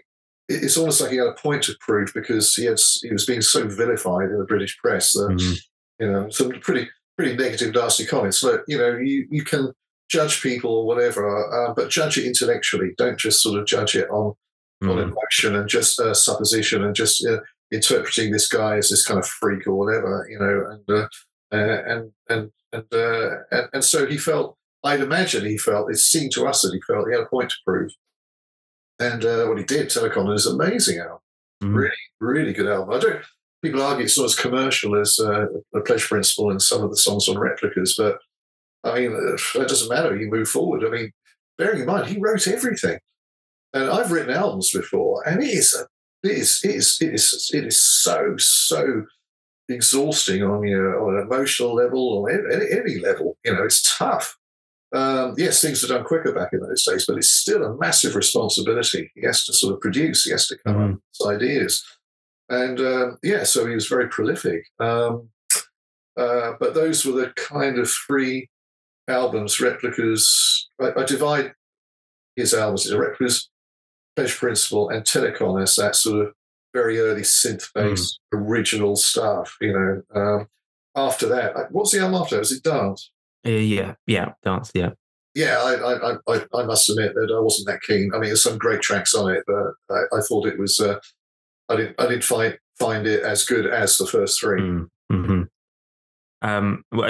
[0.49, 3.27] it- it's almost like he had a point to prove because he had, he was
[3.27, 5.59] being so vilified in the British press that Mhm.
[6.01, 8.43] you know some pretty pretty negative, nasty comments.
[8.43, 9.73] Look, you know, you you can
[10.11, 11.25] judge people or whatever,
[11.69, 12.93] uh, but judge it intellectually.
[12.99, 14.35] Don't just sort of judge it on
[14.83, 15.03] on Mm.
[15.13, 17.39] emotion and just uh, supposition and just uh,
[17.71, 21.07] interpreting this guy as this kind of freak or whatever, you know, and uh,
[21.57, 24.57] uh, and and and, uh, and and so he felt.
[24.85, 25.89] I'd imagine he felt.
[25.93, 27.93] It seemed to us that he felt he had a point to prove,
[28.99, 31.19] and uh, what he did, Telekon, is amazing album,
[31.63, 31.75] Mm.
[31.77, 32.93] really, really good album.
[32.95, 33.23] I don't.
[33.63, 36.97] People argue it's not as commercial as uh, the Pleasure Principle and some of the
[36.97, 38.19] songs on replicas, but
[38.85, 40.17] I mean, that doesn't matter.
[40.17, 40.85] You move forward.
[40.85, 41.13] I mean,
[41.59, 42.99] bearing in mind he wrote everything.
[43.73, 45.87] And I've written albums before, and it is a,
[46.29, 49.05] it is it is it is it is so so
[49.69, 53.39] exhausting on your on an emotional level or any, any level.
[53.45, 54.37] You know, it's tough.
[54.95, 58.15] Um, yes, things are done quicker back in those days, but it's still a massive
[58.15, 59.11] responsibility.
[59.15, 60.25] He has to sort of produce.
[60.25, 61.01] He has to come up Mhm.
[61.21, 61.83] with ideas,
[62.53, 64.65] and um, yeah, so he was very prolific.
[64.79, 65.29] Um,
[66.17, 68.49] uh, but those were the kind of three
[69.09, 70.69] albums, replicas.
[70.81, 71.53] I, I divide
[72.37, 73.49] his albums into replicas,
[74.17, 76.35] Pleasure Principle, and Telekon as that sort of
[76.75, 79.57] very early synth-based original stuff.
[79.61, 80.49] You know, um,
[80.95, 82.39] after that, what's the album after?
[82.39, 83.11] Was it Dance?
[83.47, 84.91] Uh, yeah, yeah, dance, yeah.
[85.35, 88.13] Yeah, I, I, I, I must admit that I wasn't that keen.
[88.15, 90.79] I mean, there's some great tracks on it, but I, I thought it was.
[90.79, 90.99] Uh,
[91.69, 92.01] I didn't.
[92.01, 94.61] I didn't find find it as good as the first three.
[94.61, 95.49] Mm, mhm.
[96.43, 97.05] Um, well,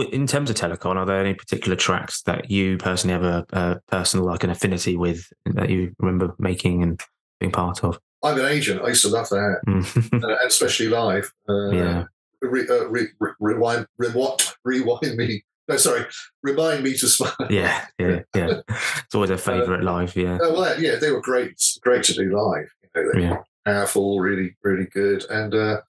[0.04, 3.80] in terms of Telekon, are there any particular tracks that you personally have a, a
[3.90, 6.98] personal, like an affinity with that you remember making and
[7.38, 7.98] being part of?
[8.24, 8.80] I'm an agent.
[8.82, 10.12] I used to love that, Mm.
[10.24, 11.30] uh, and especially live.
[11.48, 12.04] Uh, yeah,
[12.40, 15.44] re, uh, re, re, rewind, re, what, rewind me.
[15.68, 16.06] No, sorry,
[16.42, 17.34] remind me to smile.
[17.50, 18.60] yeah, yeah, yeah.
[19.04, 20.16] It's always a favourite live.
[20.16, 22.68] Yeah, Oh, well, yeah, they were great, great to do live.
[22.82, 23.36] You know, they Yeah.
[23.72, 25.24] Powerful, really, really good.
[25.30, 25.80] And uh,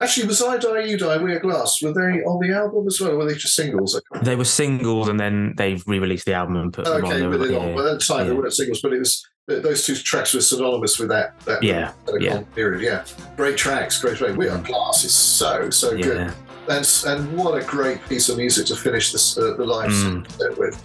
[0.00, 1.80] actually, was I Die, You Die, We Are Glass?
[1.82, 3.12] Were they on the album as well?
[3.12, 4.00] Or were they just singles?
[4.22, 7.12] They were singles, and then they've re-released the album and put them on.
[7.12, 7.68] Okay, but they like, not.
[7.68, 10.40] yeah, But at the time, they weren't singles, but it was those two tracks were
[10.42, 11.38] synonymous with that.
[11.46, 12.42] that Yeah, yeah.
[12.54, 12.82] period.
[12.82, 13.04] Yeah,
[13.36, 14.36] great tracks, great tracks.
[14.36, 16.32] We are glass is so so good,
[16.68, 20.30] and and what a great piece of music to finish this uh, the live Mm.
[20.32, 20.82] set with.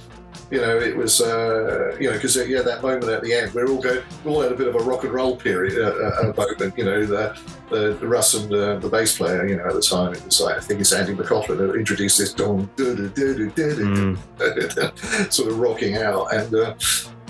[0.51, 3.67] You know, it was uh, you know because yeah, that moment at the end, we're
[3.67, 6.29] all going, we all had a bit of a rock and roll period uh, uh,
[6.29, 6.77] uh, moment.
[6.77, 9.47] You know, the the, the Russ and uh, the bass player.
[9.47, 12.17] You know, at the time it was like I think it's Andy McCaughlin that introduced
[12.17, 15.31] this don do do do do do Mm.
[15.31, 16.75] sort of rocking out, and uh,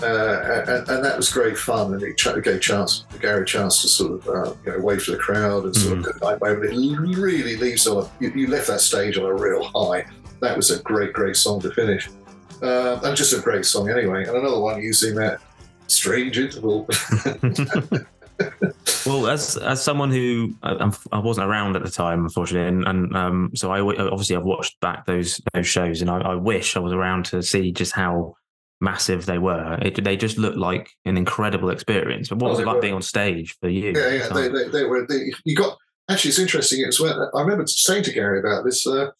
[0.02, 3.88] uh, and, and that was great fun, and it gave chance Gary a chance to
[3.88, 6.64] sort of uh, you know wave to the crowd and sort of good moment.
[6.64, 10.04] It really leaves on a, you, you left that stage on a real high.
[10.40, 12.08] That was a great, great song to finish,
[12.64, 14.24] uh, and just a great song anyway.
[14.26, 15.40] And another one using that
[15.86, 16.88] strange interval.
[19.06, 20.92] Well, as as someone who I, I'm-
[21.24, 25.04] wasn't around at the time, unfortunately, and, and um, so I obviously I've watched back
[25.06, 28.34] those those shows, and I, I wish I was around to see just how
[28.80, 29.78] massive they were.
[29.82, 32.28] It, they just looked like an incredible experience.
[32.30, 32.80] But what Oh, was it like were.
[32.82, 33.92] being on stage for you?
[33.94, 35.06] Yeah, yeah, they, they, they were.
[35.06, 35.76] They, you got
[36.10, 36.80] actually, it's interesting.
[36.80, 39.10] It was when I remember saying to Gary about this uh,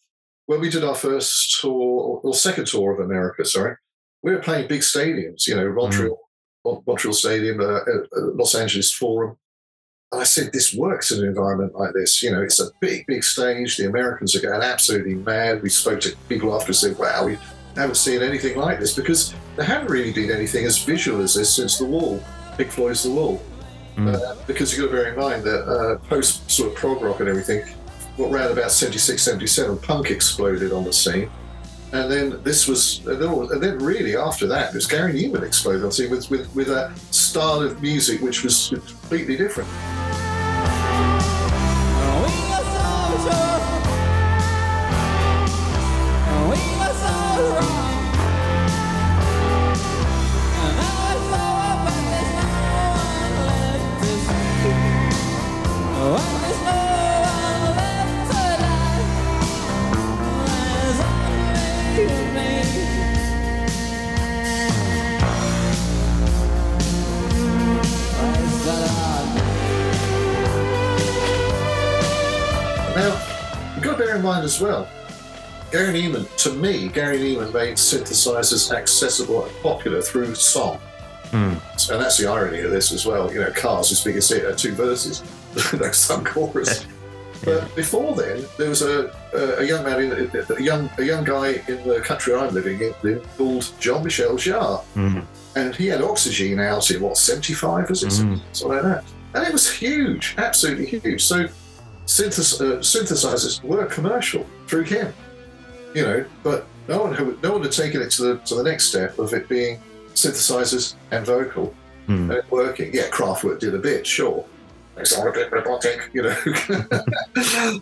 [0.47, 3.45] when we did our first tour or second tour of America.
[3.45, 3.75] Sorry,
[4.23, 5.47] we were playing big stadiums.
[5.47, 6.19] You know, Montreal,
[6.65, 7.79] Mon- Montreal Stadium, uh, uh,
[8.17, 9.37] uh, Los Angeles Forum.
[10.11, 12.21] And I said, this works in an environment like this.
[12.21, 13.77] You know, it's a big, big stage.
[13.77, 15.63] The Americans are going absolutely mad.
[15.63, 17.37] We spoke to people after and said, wow, we
[17.75, 21.55] haven't seen anything like this because there hadn't really been anything as visual as this
[21.55, 22.23] since The Wall,
[22.55, 23.41] Pink Floyd's The Wall.
[23.97, 24.13] Mm.
[24.13, 27.19] Uh, because you've got to bear in mind that uh, post sort of prog rock
[27.21, 27.63] and everything,
[28.17, 31.29] what around about 76, 77, punk exploded on the scene.
[31.91, 35.81] And then this was, and then, and then really after that, was Gary Numan exploded
[35.83, 39.69] on the scene with, with, with a style of music which was completely different.
[74.25, 74.87] Mind as well,
[75.71, 80.79] Gary Numan, to me, Gary Numan made synthesizers accessible and popular through song.
[81.31, 81.59] Mm.
[81.91, 83.31] And that's the irony of this as well.
[83.33, 85.23] You know, Cars, his biggest hit, had two verses,
[85.73, 86.85] no some chorus.
[87.43, 91.23] But before then, there was a, a, a young man, in, a young a young
[91.23, 95.23] guy in the country I'm living in called Jean Michel Jarre, Mm.
[95.55, 98.39] and he had Oxygen out in what 75 was it, Mm.
[98.53, 99.03] something like that,
[99.35, 101.23] and it was huge, absolutely huge.
[101.23, 101.47] So
[102.05, 105.13] synthes- uh, synthesizers were commercial through him,
[105.93, 108.63] you know, but no one had, no one had taken it to the to the
[108.63, 109.79] next step of it being
[110.13, 111.73] synthesizers and vocal
[112.07, 112.29] Mm.
[112.29, 112.93] and it working.
[112.93, 114.45] Yeah, Kraftwerk did a bit, sure.
[114.95, 116.35] It's all a bit robotic, you know.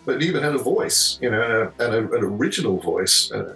[0.06, 3.54] but Numan had a voice, you know, and, a, and a, an original voice, uh,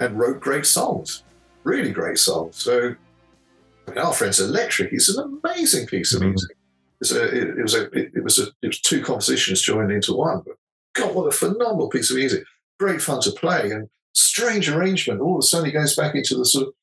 [0.00, 1.22] and wrote great songs,
[1.64, 2.56] really great songs.
[2.56, 2.94] So,
[3.86, 6.30] I mean, Are Friends Electric is an amazing piece of Mhm.
[6.30, 6.56] music.
[7.12, 10.42] A, it, it was a, it, was a, it was two compositions joined into one.
[10.44, 10.56] But
[10.94, 12.44] God, what a phenomenal piece of music!
[12.78, 15.20] Great fun to play and strange arrangement.
[15.20, 16.74] All of a sudden, he goes back into the sort of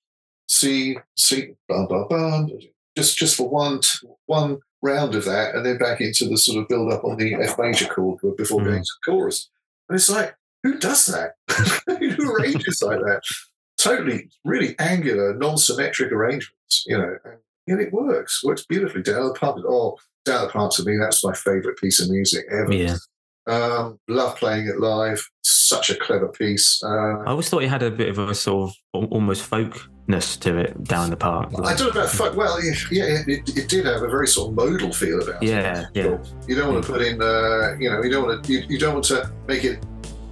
[0.49, 2.49] C, C, bum, bum, bum,
[2.97, 3.81] just just for one
[4.25, 7.35] one round of that, and then back into the sort of build up on the
[7.35, 8.83] F major chord before going Mm.
[8.83, 9.49] to the chorus.
[9.89, 11.33] And it's like, who does that?
[11.87, 13.21] who arranges like that?
[13.79, 17.17] Totally, really angular, non-symmetric arrangements, you know.
[17.23, 18.43] And yet it works.
[18.43, 19.03] Works beautifully.
[19.03, 19.59] Down the Park.
[19.67, 22.73] Oh, Down the Park to me, that's my favourite piece of music ever.
[22.73, 22.95] Yeah.
[23.47, 25.25] Um, love playing it live.
[25.41, 26.83] Such a clever piece.
[26.83, 30.35] Uh, I always thought he had a bit of a sort of al- almost folkness
[30.37, 31.53] to it down the park.
[31.63, 32.35] I don't know about folk.
[32.35, 32.61] Well,
[32.91, 35.47] yeah, it, it, it did have a very sort of modal feel about it.
[35.47, 36.17] Yeah, yeah.
[36.45, 38.77] You don't want to put in, uh, you know, you don't want to, you, you
[38.77, 39.81] don't want to make it.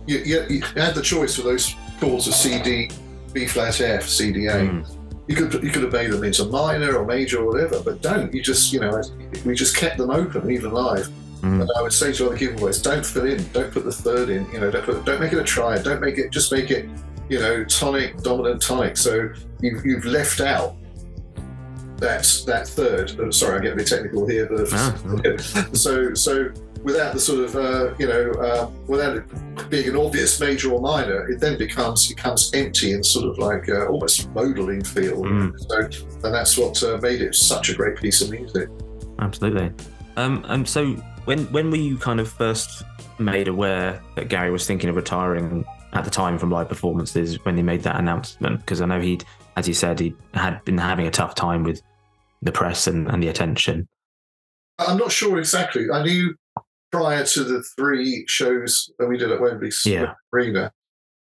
[0.07, 2.89] You, you, you had the choice for those chords of C D,
[3.31, 4.55] B flat F, C D A.
[4.55, 4.94] Mm.
[5.27, 8.33] You could you could have made them into minor or major or whatever, but don't.
[8.33, 9.01] You just, you know,
[9.45, 11.09] we just kept them open even live.
[11.41, 11.61] Mm.
[11.61, 14.49] And I would say to other keyboard don't fill in, don't put the third in,
[14.51, 16.87] you know, don't put, don't make it a triad, don't make it, just make it,
[17.29, 18.97] you know, tonic, dominant, tonic.
[18.97, 19.29] So
[19.61, 20.75] you've, you've left out
[21.97, 23.19] that that third.
[23.19, 26.49] uh, Sorry, I'm getting a bit technical here, but Ah, so so
[26.85, 30.79] without the sort of uh, you know uh, without it being an obvious major or
[30.79, 35.23] minor, it then becomes it becomes empty and sort of like uh, almost modeling feel.
[35.23, 35.59] Mm.
[35.59, 38.69] So and that's what uh, made it such a great piece of music.
[39.19, 39.71] Absolutely.
[40.15, 40.93] Um, and so
[41.25, 42.83] when when were you kind of first
[43.17, 47.57] made aware that Gary was thinking of retiring at the time from live performances when
[47.57, 48.59] he made that announcement?
[48.59, 49.25] Because I know he'd,
[49.55, 51.81] as you said, he had been having a tough time with
[52.43, 53.87] the press and, and the attention.
[54.77, 55.87] I'm not sure exactly.
[55.91, 56.35] I knew
[56.95, 60.13] prior to the three shows that we did at Wembley Yeah.
[60.33, 60.71] Arena,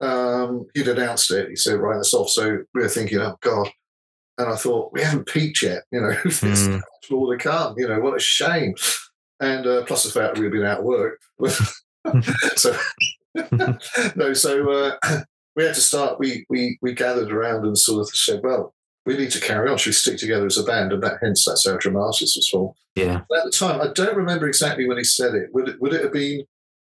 [0.01, 1.49] um, he'd announced it.
[1.49, 3.69] He said, "Right, that's off." So we were thinking, "Oh God!"
[4.37, 5.83] And I thought, "We haven't peaked yet.
[5.91, 6.81] You know, there's Mm.
[7.11, 7.75] more to come.
[7.77, 8.73] You know, what a shame."
[9.39, 11.19] And uh, plus the fact we'd been out of work,
[12.55, 12.75] so
[14.15, 14.33] no.
[14.33, 14.97] So uh,
[15.55, 16.19] we had to start.
[16.19, 18.73] We we we gathered around and sort of said, "Well,
[19.05, 19.77] we need to carry on.
[19.77, 22.75] Should we stick together as a band?" And that hence that's how Dramatis was formed
[22.95, 23.21] Yeah.
[23.35, 25.49] at the time, I don't remember exactly when he said it.
[25.53, 26.43] Would it, would it have been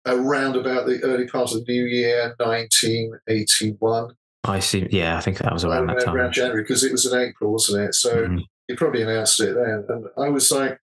[0.06, 4.14] around about the early part of the new year, 1981?
[4.44, 4.86] I see.
[4.90, 6.14] Yeah, I think that was around that time.
[6.16, 7.94] Around January, because it was in April, wasn't it?
[7.94, 8.42] So Mhm.
[8.68, 9.84] he probably announced it then.
[9.88, 10.78] And I was like,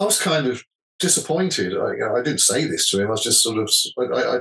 [0.00, 0.62] I was kind of
[1.00, 1.72] disappointed.
[1.76, 3.08] I, you know, I didn't say this to him.
[3.08, 4.40] I was just sort of, I, I,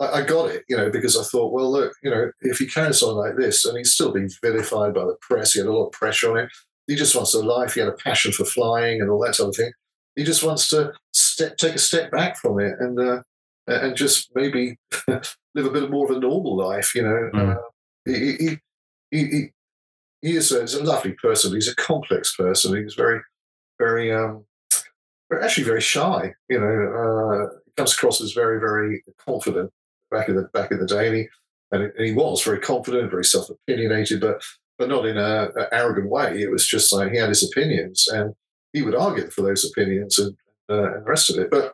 [0.00, 2.66] I I got it, you know, because I thought, well, look, you know, if he
[2.66, 5.72] carries on like this, and he's still being vilified by the press, he had a
[5.72, 6.48] lot of pressure on him.
[6.86, 7.74] He just wants a life.
[7.74, 9.72] He had a passion for flying and all that sort of thing.
[10.16, 13.22] He just wants to step, take a step back from it and uh,
[13.66, 14.78] and just maybe
[15.08, 16.94] live a bit more of a normal life.
[16.94, 17.56] You know, Mm.
[17.56, 17.60] uh,
[18.06, 18.58] he, he,
[19.10, 19.48] he,
[20.22, 21.52] he, is a, a lovely person.
[21.52, 22.74] He's a complex person.
[22.82, 23.20] He's very,
[23.78, 24.44] very, um,
[25.42, 26.32] actually very shy.
[26.48, 26.66] You know,
[27.52, 29.70] uh, he comes across as very, very confident
[30.10, 31.08] back in the back in the day.
[31.08, 31.16] And
[31.82, 34.42] he, and he- was very confident, very self opinionated, but
[34.78, 36.40] but not in a, a arrogant way.
[36.40, 38.34] It was just like he had his opinions, and
[38.72, 40.36] he would argue for those opinions and
[40.70, 41.50] uh, and the rest of it.
[41.50, 41.72] But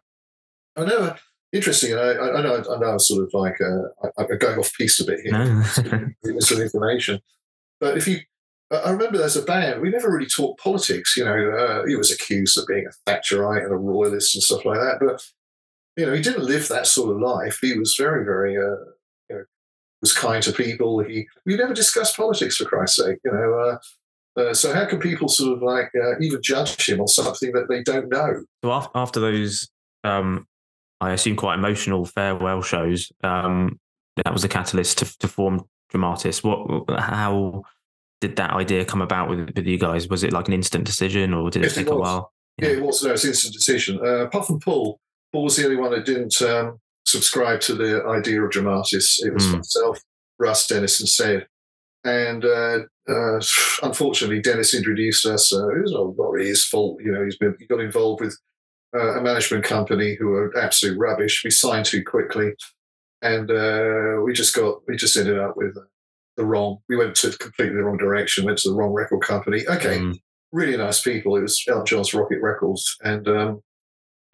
[0.76, 1.14] I know,
[1.52, 1.92] interesting.
[1.92, 4.72] And I, I know, I know, I'm sort of like uh, I, I'm going off
[4.76, 5.62] piece a bit here No.
[6.40, 7.20] some information.
[7.80, 8.18] But if you,
[8.72, 11.16] I I remember there's a band, we never really talked politics.
[11.16, 14.64] You know, uh, he was accused of being a Thatcherite and a royalist and stuff
[14.64, 14.98] like that.
[15.00, 15.22] But,
[15.96, 17.58] you know, he didn't live that sort of life.
[17.60, 18.76] He was very, very, uh,
[19.30, 19.44] you know,
[20.00, 21.02] was kind to people.
[21.02, 23.54] He, we never discussed politics for Christ's sake, you know.
[23.58, 27.52] Uh, uh, so how can people sort of like uh, even judge him on something
[27.52, 28.44] that they don't know?
[28.64, 29.68] So after those,
[30.02, 30.46] um,
[31.00, 33.78] I assume quite emotional farewell shows, um,
[34.24, 36.42] that was the catalyst to, to form Dramatis.
[36.42, 37.62] What, how
[38.20, 40.08] did that idea come about with, with you guys?
[40.08, 42.32] Was it like an instant decision, or did it Yes, it take a while?
[42.58, 42.76] Yeah, Yeah.
[42.78, 43.02] it was.
[43.04, 43.98] No, it's an instant decision.
[44.04, 45.00] Uh, apart from Paul, Paul
[45.42, 49.20] was the only one that didn't um, subscribe to the idea of Dramatis.
[49.24, 49.56] It was Mm.
[49.56, 49.98] myself,
[50.38, 51.46] Russ, Dennis, and Ced.
[52.04, 53.40] And uh, uh,
[53.82, 55.52] unfortunately, Dennis introduced us.
[55.54, 57.00] Uh, it was not really his fault.
[57.02, 58.38] You know, he's been he got involved with
[58.94, 61.42] uh, a management company who were absolute rubbish.
[61.44, 62.52] We signed too quickly,
[63.22, 65.76] and uh, we just got we just ended up with
[66.36, 66.78] the wrong.
[66.88, 68.44] We went to completely the wrong direction.
[68.44, 69.64] Went to the wrong record company.
[69.66, 70.18] Okay, Mm,
[70.52, 71.36] really nice people.
[71.36, 73.60] It was Elton John's Rocket Records, and um,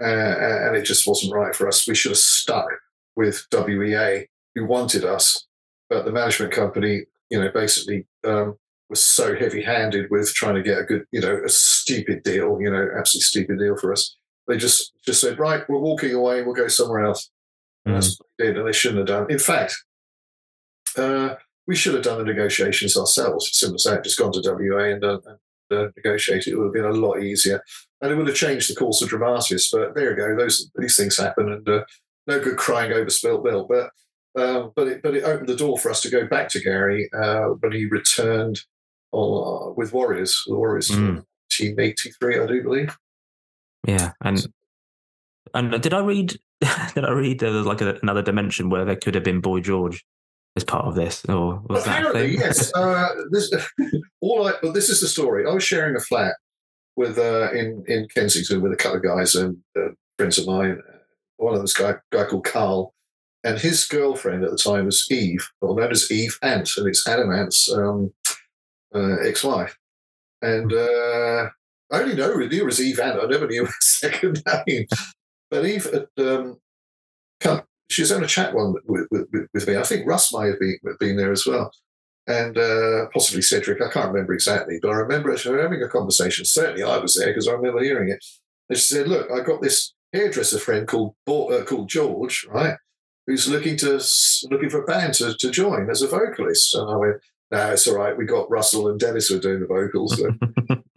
[0.01, 1.87] uh, and it just wasn't right for us.
[1.87, 2.69] We should have stuck
[3.17, 5.47] with WEA, who wanted us,
[5.89, 8.57] but the management company, you know, basically um,
[8.89, 12.71] was so heavy-handed with trying to get a good, you know, a stupid deal, you
[12.71, 14.17] know, absolutely stupid deal for us.
[14.49, 16.43] They just just said, right, we're walking away.
[16.43, 17.31] We'll go somewhere else.
[17.85, 19.31] And that's what they did, and they shouldn't have done.
[19.31, 19.75] In fact,
[20.97, 21.37] uh,
[21.67, 23.47] we should have done the negotiations ourselves.
[23.49, 24.05] It's simple as that.
[24.05, 25.21] Just gone to WEA and done,
[25.71, 26.53] uh, negotiated.
[26.53, 27.63] It would have been a lot easier,
[28.01, 29.71] and it would have changed the course of Dramatis.
[29.71, 30.37] But there you go.
[30.37, 31.85] Those these things happen, and uh,
[32.27, 33.69] no good crying over spilt milk.
[33.69, 33.91] But
[34.41, 37.11] um, but it but it opened the door for us to go back to Gary
[37.13, 38.61] uh, when he returned
[39.13, 40.43] uh, with Warriors.
[40.47, 41.25] The Warriors Mm.
[41.51, 42.97] team eighty three, I do believe.
[43.87, 44.47] yeah, and
[45.55, 46.39] and did I read?
[46.95, 49.61] Did I read there was like a, another dimension where there could have been Boy
[49.61, 50.05] George
[50.57, 52.71] as part of this, or was that a Apparently, yes.
[52.77, 53.51] Uh, this,
[54.21, 55.47] all I, well, this is the story.
[55.49, 56.35] I was sharing a flat
[56.97, 60.81] with uh, in in Kensington with a couple of guys and uh, friends of mine.
[61.37, 62.95] One of them's guy guy called Carl,
[63.45, 67.07] and his girlfriend at the time was Eve, or known as Eve Ant, and it's
[67.09, 68.13] Adam Ant's um,
[68.95, 69.77] uh, ex-wife.
[70.43, 71.49] And uh,
[71.91, 73.21] I only know knew her as Eve Ant.
[73.21, 74.87] I never knew her second name.
[75.51, 76.59] But Eve had um,
[77.41, 77.63] come.
[77.89, 79.77] She was having a chat one with, with, with me.
[79.77, 81.73] I think Russ might have been, been there as well,
[82.27, 83.83] and uh, possibly Cedric.
[83.83, 86.45] I can't remember exactly, but I remember her having a conversation.
[86.45, 88.25] Certainly, I was there because I remember hearing it.
[88.69, 92.77] And she said, "Look, I got this hairdresser friend called uh, called George, right?
[93.27, 94.01] Who's looking to
[94.51, 97.17] looking for a band to, to join as a vocalist." And I went,
[97.51, 98.17] "No, it's all right.
[98.17, 100.31] We got Russell and Dennis who are doing the vocals." So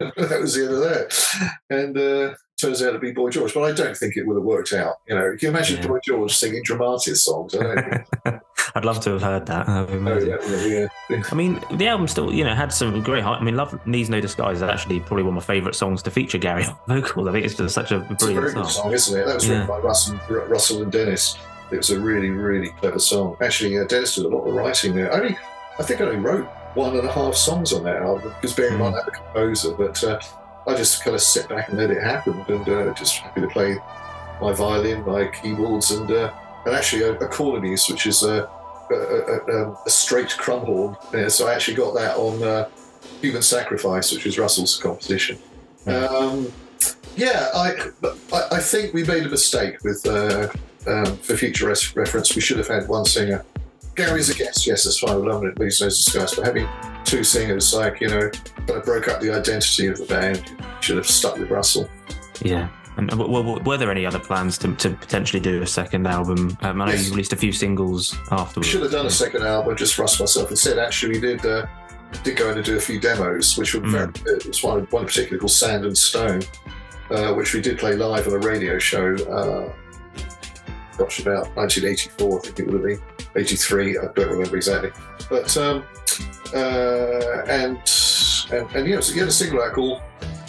[0.00, 1.50] that was the end of that.
[1.70, 4.44] And uh, turns out to be Boy George, but I don't think it would have
[4.44, 4.96] worked out.
[5.06, 5.86] You know, can you imagine Yeah.
[5.88, 7.54] Boy George singing Dramatis songs?
[7.54, 8.04] I
[8.76, 9.66] I'd love to have heard that.
[9.66, 10.70] That'd be no, amazing.
[10.72, 11.22] yeah, yeah.
[11.30, 13.22] I mean, the album still, you know, had some great.
[13.22, 16.10] I mean, "Love Needs No Disguise" is actually probably one of my favourite songs to
[16.10, 17.28] feature Gary on vocals.
[17.28, 18.68] I think it's just such a It's a brilliant song.
[18.68, 19.26] song, isn't it?
[19.26, 21.38] That was written by Russell, Russell and Dennis.
[21.70, 23.36] It was a really, really clever song.
[23.40, 25.12] Actually, uh, Dennis did a lot of writing there.
[25.12, 25.36] Only,
[25.78, 28.68] I think I only wrote one and a half songs on that album because bear
[28.72, 30.18] in mind I'm a composer, but uh,
[30.66, 33.48] I just kind of sit back and let it happen and uh, just happy to
[33.48, 33.76] play
[34.40, 36.32] my violin, my keyboards, and uh,
[36.64, 38.48] and actually a, a cornemuse, which is a,
[38.90, 40.96] a, a, a straight crumhorn.
[41.12, 42.68] Yeah, so I actually got that on uh,
[43.20, 45.38] Human Sacrifice, which is Russell's composition.
[45.86, 46.50] Um,
[47.16, 47.90] yeah, I,
[48.32, 50.48] I I think we made a mistake with uh,
[50.86, 52.34] um, for future res- reference.
[52.34, 53.44] We should have had one singer.
[53.96, 55.22] Gary's a guest, yes, that's fine.
[55.24, 56.68] We'll have these those discussed, but having
[57.04, 60.52] two singers, like you know, kind of broke up the identity of the band.
[60.80, 61.88] Should have stuck with Russell.
[62.42, 62.68] Yeah.
[62.96, 66.06] And uh, w- w- were there any other plans to, to potentially do a second
[66.06, 66.56] album?
[66.62, 67.06] Um, I know Yes.
[67.06, 68.68] you released a few singles afterwards.
[68.68, 70.50] should have done a second album, just Russ myself.
[70.50, 71.66] Instead, actually, we did uh,
[72.22, 74.22] did go in and do a few demos, which were very good.
[74.26, 76.42] It was one, one particular called Sand and Stone,
[77.10, 79.14] uh, which we did play live on a radio show.
[79.14, 79.72] Uh,
[80.98, 83.00] gosh, about 1984, I think it would have been
[83.36, 83.98] 83.
[83.98, 84.90] I don't remember exactly,
[85.28, 85.84] but um,
[86.54, 87.78] uh, and
[88.52, 89.78] and and yeah, so you had a single out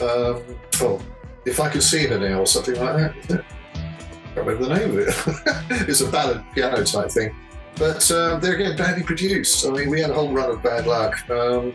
[0.02, 0.44] um,
[0.82, 1.02] oh,
[1.46, 3.16] "If I Could See Her Now" or something like that.
[3.30, 5.88] I can't remember the name of it.
[5.88, 7.34] it's a ballad piano type thing.
[7.78, 9.66] But um, they're again badly produced.
[9.66, 11.30] I mean, we had a whole run of bad luck.
[11.30, 11.74] Um,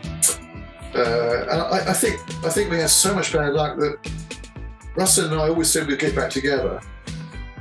[0.93, 3.97] uh, and I, I think I think we had so much bad luck that
[4.95, 6.81] Russell and I always said we'd get back together,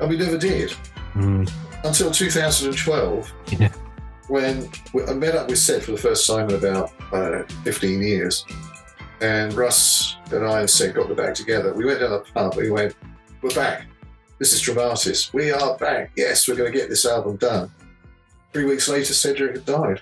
[0.01, 0.75] and we never did
[1.15, 1.51] Mm,
[1.85, 3.73] until 2012, Yeah.
[4.29, 4.69] when
[5.09, 8.45] I met up with Ced for the first time in about I 15 years,
[9.21, 11.73] and Russ and I and Ced got the back together.
[11.75, 12.57] We went down the pub.
[12.57, 12.95] We went,
[13.43, 13.87] "We're back.
[14.39, 15.33] This is Dramatis.
[15.35, 16.13] We are back.
[16.17, 17.71] Yes, we're going to get this album done."
[18.53, 20.01] Three weeks later, Cedric had died.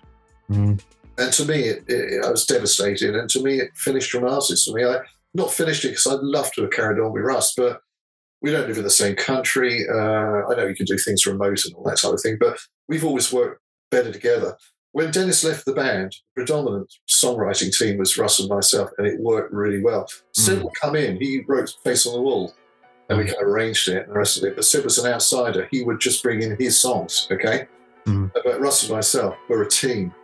[0.51, 0.81] mm,
[1.19, 3.17] And to me, it, it, I was devastated.
[3.17, 4.65] And to me, it finished Dramatis.
[4.65, 4.99] For me, I
[5.35, 7.83] not finished it because I'd love to have carried on with Russ, but
[8.43, 9.85] we don't live in the same country.
[9.89, 9.97] Uh,
[10.49, 12.59] I know you can do things remote and all that sort of thing, but
[12.89, 13.61] we've always worked
[13.91, 14.57] better together.
[14.93, 19.21] When Dennis left the band, the predominant songwriting team was Russ and myself, and it
[19.21, 20.09] worked really well.
[20.37, 20.63] Ced Mm.
[20.65, 22.55] would come in, he wrote Face on the Wall,
[23.09, 24.55] and we kind of arranged it and the rest of it.
[24.57, 25.69] But Ced was an outsider.
[25.71, 27.69] He would just bring in his songs, okay?
[28.07, 28.31] Mm.
[28.45, 30.15] But Russ and myself were a team,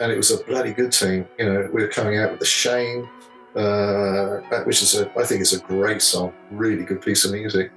[0.00, 1.26] and it was a bloody good team.
[1.38, 3.08] You know, we were coming out with The Shame,
[3.56, 7.72] uh, which is, a, I think, is a great song, really good piece of music.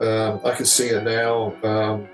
[0.00, 2.06] Um, I can see it now, um,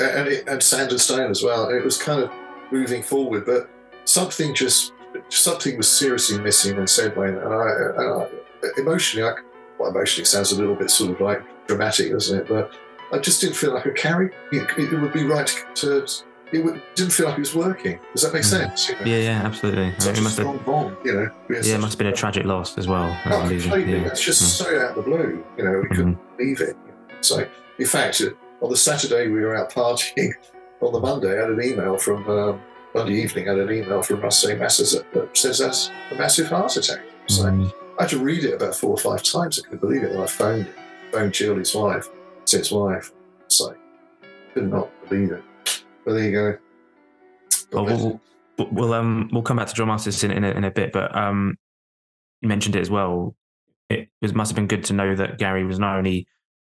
[0.00, 1.68] and, it, and Sand and Stone as well.
[1.68, 2.30] It was kind of
[2.70, 3.68] moving forward, but
[4.04, 4.92] something just
[5.28, 8.26] something was seriously missing Ced went, and I, and I
[8.78, 9.34] emotionally, I,
[9.78, 12.48] well, emotionally sounds a little bit sort of like dramatic, doesn't it?
[12.48, 12.72] But
[13.12, 14.30] I just didn't feel like a carry.
[14.52, 16.06] It, it would be right to.
[16.52, 16.62] It
[16.94, 17.98] didn't feel like it was working.
[18.12, 18.46] Does that make Mm.
[18.46, 18.88] sense?
[18.88, 19.00] You know?
[19.04, 19.92] yeah, yeah, absolutely.
[19.98, 21.30] Such it a must have, bond, you know.
[21.50, 23.16] Yeah, it must have been a tragic loss as well.
[23.26, 23.98] Oh, uh, completely.
[23.98, 24.04] yeah.
[24.04, 25.44] That's just so out of the blue.
[25.58, 26.76] You know, we couldn't believe it.
[27.20, 27.46] So,
[27.78, 28.30] in fact, uh,
[28.64, 30.32] on the Saturday we were out partying.
[30.82, 32.60] On the Monday, I had an email from um,
[32.94, 33.48] Monday evening.
[33.48, 37.00] I had an email from Russ saying Masses that says that's a massive heart attack.
[37.28, 39.58] So Mm, I had to read it about four or five times.
[39.58, 40.12] I couldn't believe it.
[40.12, 40.68] And I phoned
[41.12, 42.10] phoned Jill, his wife,
[42.44, 43.10] Ced's wife.
[43.46, 43.78] It's like
[44.52, 45.42] could not believe it.
[46.06, 46.58] But there you go.
[47.72, 48.20] Well, God we'll,
[48.58, 51.14] we'll, we'll, um, we'll come back to artists in, in, a, in a bit, but
[51.14, 51.58] um,
[52.40, 53.34] you mentioned it as well.
[53.90, 56.26] It was, must have been good to know that Gary was not only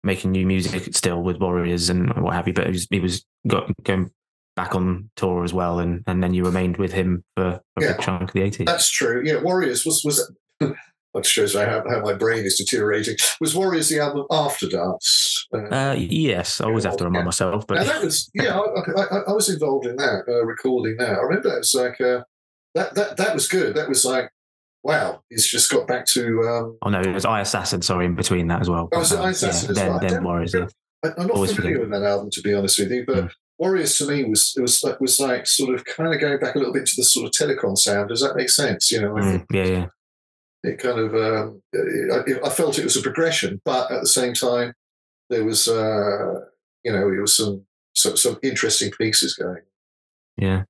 [0.03, 3.25] making new music still with Warriors and what have you, but he was, he was
[3.47, 4.11] got, going
[4.55, 7.87] back on tour as well, and, and then you remained with him for, for a
[7.87, 7.93] Yeah.
[7.93, 8.65] big chunk of the 80s.
[8.65, 9.23] That's true.
[9.25, 10.31] Yeah, Warriors was was.
[11.13, 13.15] That shows how, how my brain is deteriorating.
[13.39, 15.47] Was Warriors the album after Dance?
[15.53, 17.25] Uh, Uh, yes, I always have to remind Yeah.
[17.25, 18.57] myself, now but that was yeah.
[18.59, 21.09] I, I, I was involved in that uh, recording that.
[21.11, 22.23] I remember that was like uh,
[22.75, 23.75] that that that was good.
[23.75, 24.29] That was like
[24.83, 25.21] wow.
[25.29, 26.21] He's just got back to.
[26.41, 28.89] Um, oh no, it was I Assassin, sorry, in between that as well.
[28.91, 29.97] Oh, was it Um, I Assassin as then, well?
[30.03, 30.65] I Then Warriors, yeah.
[31.05, 33.31] I'm not Always familiar with that album to be honest with you, but Mm.
[33.59, 36.55] Warriors to me was it was like was like sort of kind of going back
[36.55, 38.09] a little bit to the sort of Telekon sound.
[38.09, 38.91] Does that make sense?
[38.91, 39.85] You know, Mm, yeah, yeah.
[40.63, 44.33] It kind of um, I, I felt it was a progression, but at the same
[44.33, 44.73] time
[45.29, 46.41] there was uh,
[46.83, 49.61] you know there was some some, some interesting pieces going.
[50.37, 50.63] Yeah.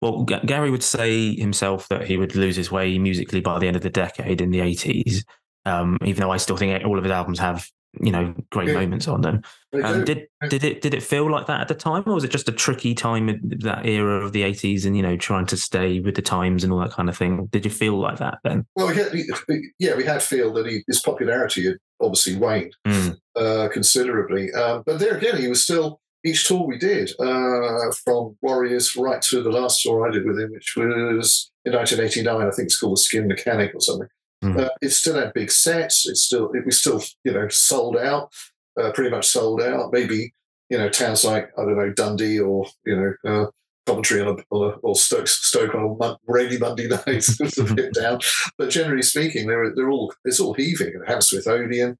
[0.00, 3.66] Well, G- Gary would say himself that he would lose his way musically by the
[3.66, 5.24] end of the decade in the 80s.
[5.66, 7.68] Um, even though I still think all of his albums have,
[8.00, 8.74] you know, great Yeah.
[8.74, 9.42] moments on them.
[9.82, 12.30] Um, did did it did it feel like that at the time, or was it
[12.30, 15.56] just a tricky time in that era of the 80s and you know trying to
[15.56, 17.46] stay with the times and all that kind of thing?
[17.46, 18.64] Did you feel like that then?
[18.76, 19.12] well, we had,
[19.48, 24.52] we- yeah, we had feel that he, his popularity had obviously waned Mm, uh, considerably,
[24.52, 29.22] um, but there again, he was still each tour we did uh, from Warriors right
[29.22, 32.46] to the last tour I did with him, which was in 1989.
[32.46, 34.06] I think it's called the Skin Mechanic or something.
[34.42, 34.58] Mhm.
[34.58, 36.08] Uh, it still had big sets.
[36.08, 38.32] It's still it was still you know sold out,
[38.80, 39.92] uh, pretty much sold out.
[39.92, 40.32] Maybe
[40.70, 43.50] you know towns like I don't know Dundee or you know uh,
[43.86, 47.06] Coventry on a, on a or Stoke, Stoke on a mon- rainy Monday night.
[47.40, 48.20] was a bit down,
[48.56, 50.94] but generally speaking, they're they're all it's all heaving.
[50.94, 51.98] And Hammersmith Odeon,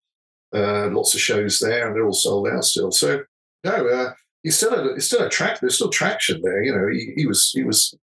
[0.54, 2.90] uh, lots of shows there, and they're all sold out still.
[2.90, 3.22] So
[3.64, 4.12] no, uh,
[4.42, 5.60] he's still a, he's still a track.
[5.60, 6.62] There's still traction there.
[6.62, 7.94] You know, he, he was he was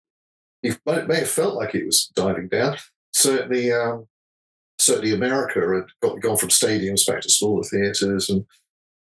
[0.61, 2.77] he may, may have felt like he was diving down.
[3.13, 4.05] Certainly, um,
[4.79, 8.45] certainly America had got, gone from stadiums back to smaller theatres, and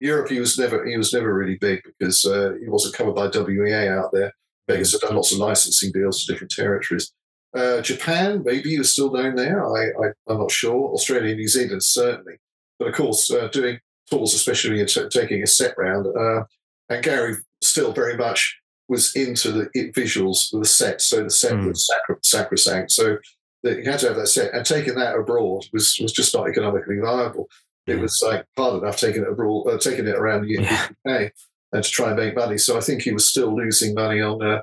[0.00, 3.28] Europe he was never he was never really big because uh, he wasn't covered by
[3.28, 4.32] WEA out there.
[4.68, 7.12] Beggars had done lots of licensing deals to different territories.
[7.54, 9.64] Uh, Japan, maybe he was still known there.
[9.64, 10.92] I, I I'm not sure.
[10.92, 12.34] Australia, New Zealand, certainly.
[12.78, 13.78] But of course, uh, doing
[14.10, 16.44] tours, especially in t- taking a set round, uh,
[16.88, 18.58] and Gary still very much
[18.88, 21.00] was into the it, visuals, the set.
[21.00, 21.68] So the set Mm.
[21.68, 22.90] was sacro- sacrosanct.
[22.90, 23.18] So
[23.62, 26.48] that you had to have that set, and taking that abroad was was just not
[26.48, 27.48] economically viable.
[27.86, 30.88] It was like hard enough taking it abroad, uh, taking it around the Yeah.
[31.06, 31.32] UK,
[31.72, 32.58] and to try and make money.
[32.58, 34.62] So I think he was still losing money on uh,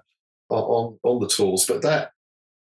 [0.50, 1.66] on on the tours.
[1.66, 2.12] But that,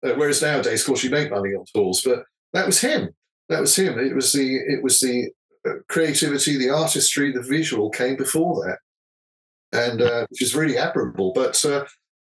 [0.03, 2.01] uh, whereas nowadays, of course, you make money on tours.
[2.03, 2.23] But
[2.53, 3.09] that was him.
[3.49, 3.97] That was him.
[3.99, 5.29] It was the it was the
[5.67, 8.79] uh, creativity, the artistry, the visual came before that,
[9.77, 11.31] and uh, which is really admirable.
[11.33, 11.63] But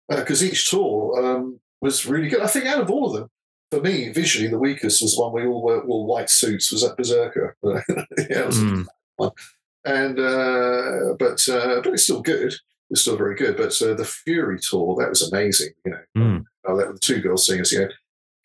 [0.08, 3.30] because each tour um, was really good, I think out of all of them,
[3.70, 6.72] for me, visually, the weakest was one we all wore, wore white suits.
[6.72, 7.56] Was that Berserker?
[8.30, 8.86] yeah, was Mm.
[9.84, 12.54] and uh, but uh, but it's still good.
[12.90, 13.56] It's still very good.
[13.56, 15.72] But uh, the Fury tour that was amazing.
[15.84, 16.44] You know, Mm.
[16.64, 17.72] that were the two girl singers.
[17.72, 17.88] You know,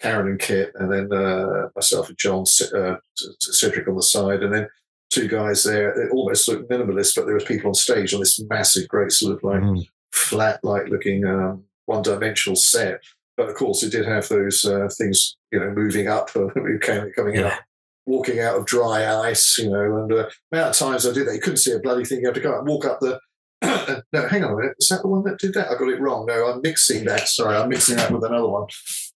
[0.01, 2.43] Karen and Kit, and then uh, myself and John,
[2.75, 2.95] uh,
[3.39, 4.67] Cedric on the side, and then
[5.09, 5.89] two guys there.
[5.99, 9.35] It almost looked minimalist, but there was people on stage on this massive, great sort
[9.35, 9.87] of like Mm.
[10.11, 13.01] flat, like looking um, one-dimensional set.
[13.37, 16.47] But of course, it did have those uh, things, you know, moving up, uh,
[16.81, 17.59] coming coming out
[18.05, 21.27] walking out of dry ice, you know, and uh, the amount of times I did
[21.27, 22.19] that, you couldn't see a bloody thing.
[22.19, 23.19] You had to go out and walk up the.
[24.13, 24.75] no, hang on a minute.
[24.79, 25.69] Is that the one that did that?
[25.69, 26.25] I got it wrong.
[26.25, 27.27] No, I'm mixing that.
[27.27, 28.67] Sorry, I'm mixing that with another one,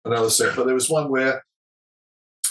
[0.05, 0.55] another set.
[0.55, 1.43] But there was one where,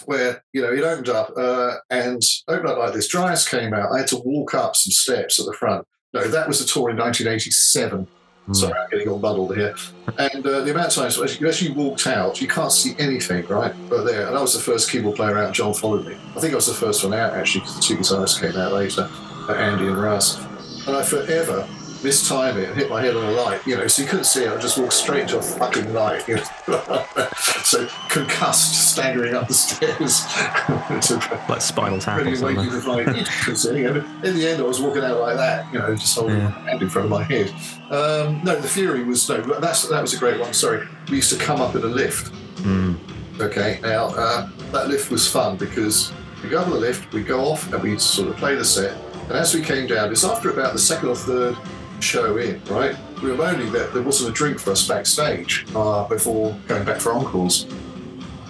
[0.05, 3.09] where you know, it opened up and uh, and opened up like this.
[3.09, 3.93] Dry ice came out.
[3.93, 5.87] I had to walk up some steps at the front.
[6.13, 8.07] No, that was the tour in 1987.
[8.55, 9.75] Sorry, I'm getting all muddled here.
[10.19, 12.95] And uh, the amount of times as you, as you walked out, you can't see
[12.99, 13.75] anything, right?
[13.89, 15.53] But there, and I was the first keyboard player out.
[15.53, 16.17] John followed me.
[16.37, 18.73] I think I was the first one out actually because the two guitarists came out
[18.73, 19.09] later,
[19.49, 20.39] uh, Andy and Russ.
[20.87, 21.69] And I forever
[22.03, 24.45] mistime it and hit my head on a light, you know, so you couldn't see
[24.45, 24.51] it.
[24.51, 26.27] I just walked straight into a fucking light.
[26.29, 26.43] You know?
[27.65, 30.25] so concussed, staggering up the stairs.
[31.49, 32.71] Like Spinal Tap or really waiting something.
[32.71, 33.77] to find it.
[33.79, 36.39] You know, in the end, I was walking out like that, you know, just holding
[36.39, 36.49] Yeah.
[36.49, 37.51] my hand in front of my head.
[37.91, 39.41] Um, no, the Fury was no.
[39.61, 40.53] That's that was a great one.
[40.53, 42.33] Sorry, we used to come up in a lift.
[42.63, 42.97] Mm.
[43.41, 47.23] Okay, now uh, that lift was fun because we go up on the lift, we
[47.23, 48.97] go off, and we sort of play the set.
[49.29, 51.57] And as we came down, it's after about the second or third
[52.01, 52.97] show in, right?
[53.23, 57.01] We were moaning that there wasn't a drink for us backstage uh, before going back
[57.01, 57.67] for encores.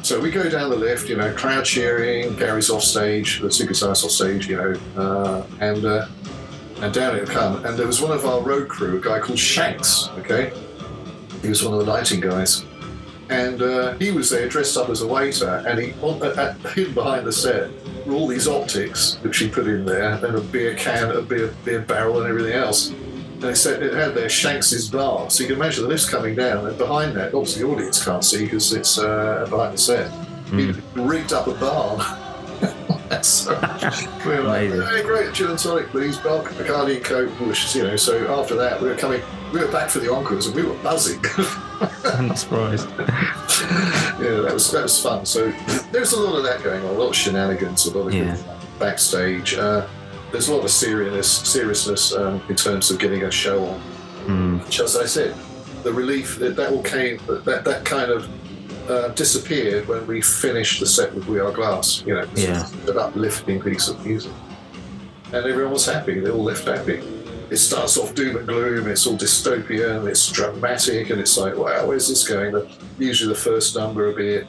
[0.02, 4.04] So we go down the lift, you know, crowd cheering, Gary's off stage, the guitarists
[4.04, 6.06] off stage, you know, uh, and uh,
[6.80, 7.64] and down it come.
[7.64, 10.52] And there was one of our road crew, a guy called Shanks, okay?
[11.42, 12.64] He was one of the lighting guys.
[13.30, 16.20] And uh, he was there dressed up as a waiter, and he on,
[16.72, 17.70] hidden behind the set
[18.06, 21.54] were all these optics which he put in there, and a beer can, a beer,
[21.64, 22.92] beer barrel, and everything else.
[23.38, 26.66] They said it had their Shanks's bar, so you can imagine the lift's coming down,
[26.66, 30.10] and behind that, obviously the audience can't see because it's uh, behind the set.
[30.50, 32.00] He rigged up a bar.
[33.22, 33.52] so
[34.26, 37.84] we were like, hey, great, gin and tonic, please, Bell, Bacardi and Coke, which, you
[37.84, 37.96] know.
[37.96, 39.22] So after that, we were coming,
[39.52, 41.22] we were back for the encores, and we were buzzing.
[42.04, 42.88] I'm not surprised.
[42.98, 45.24] yeah, that was that was fun.
[45.26, 45.52] So
[45.92, 48.36] there's a lot of that going on, a lot of shenanigans, a lot of Yeah.
[48.80, 49.54] backstage.
[49.54, 49.86] Uh,
[50.32, 53.80] there's a lot of seriousness, seriousness um, in terms of getting a show on.
[54.26, 54.64] Mm.
[54.64, 55.34] Which, as I said,
[55.82, 58.28] the relief that, that all came, that that kind of
[58.90, 62.02] uh, disappeared when we finished the set with We Are Glass.
[62.06, 62.68] You know, Yeah.
[62.86, 64.32] an uplifting piece of music,
[65.32, 66.20] and everyone was happy.
[66.20, 67.02] They all left happy.
[67.50, 68.86] It starts off doom and gloom.
[68.88, 70.06] It's all dystopian.
[70.06, 72.52] It's dramatic, and it's like, wow, where's this going?
[72.52, 72.68] The,
[72.98, 74.44] usually, the first number will be, I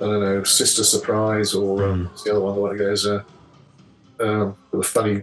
[0.00, 3.22] don't know, Sister Surprise, or um, what's the other one, the one that goes, uh,
[4.20, 5.22] um, with a funny,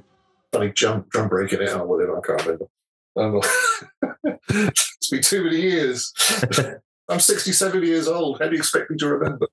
[0.52, 2.18] funny jump drum break in it, or whatever.
[2.18, 2.68] I can't remember.
[3.16, 3.42] Um,
[4.50, 6.14] it's been too many years.
[7.10, 8.40] I'm 67 years old.
[8.40, 9.48] How do you expect me to remember?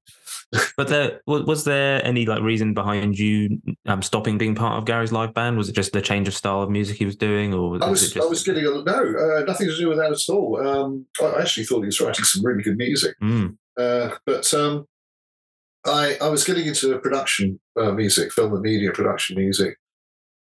[0.77, 5.11] But there was there any like reason behind you um, stopping being part of Gary's
[5.11, 5.57] live band?
[5.57, 7.91] Was it just the change of style of music he was doing, or was, I
[7.91, 8.25] was just?
[8.25, 10.65] I was getting a no, uh, nothing to do with that at all.
[10.65, 14.87] Um, I actually thought he was writing some really good music, Mm, uh, but um,
[15.87, 19.79] I I was getting into production uh, music, film and media production music.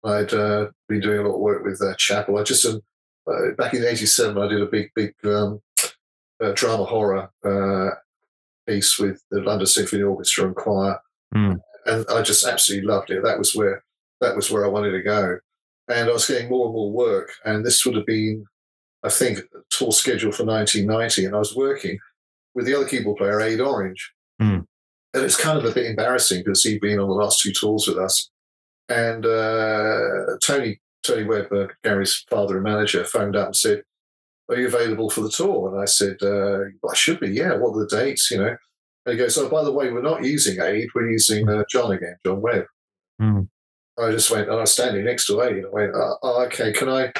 [0.03, 2.37] I'd uh, been doing a lot of work with uh, Chappell.
[2.37, 2.81] I just um,
[3.27, 5.61] uh, back in '87, I did a big big um,
[6.43, 7.95] uh, drama horror uh,
[8.67, 10.99] piece with the London Symphony Orchestra and choir,
[11.35, 11.57] Mm.
[11.85, 13.23] and I just absolutely loved it.
[13.23, 13.83] That was where
[14.21, 15.39] that was where I wanted to go,
[15.87, 17.31] and I was getting more and more work.
[17.45, 18.45] And this would have been,
[19.03, 21.97] I think, a tour schedule for 1990, and I was working
[22.55, 24.65] with the other keyboard player, Ade Orange, Mm.
[25.13, 27.87] And it's kind of a bit embarrassing because he'd been on the last two tours
[27.87, 28.29] with us,
[28.89, 33.83] and uh, Tony Tony Webb, uh, Gary's father and manager, phoned up and said,
[34.49, 37.29] "Are you available for the tour?" And I said, uh, well, "I should be.
[37.29, 37.55] Yeah.
[37.55, 38.31] What are the dates?
[38.31, 38.55] You know."
[39.05, 40.89] And he goes, "Oh, by the way, we're not using Ade.
[40.95, 42.65] We're using uh, John again, John Webb."
[43.21, 43.47] Mm.
[43.99, 45.65] I just went, and I was standing next to Ade.
[45.65, 47.11] I went, oh, oh, "Okay, can I,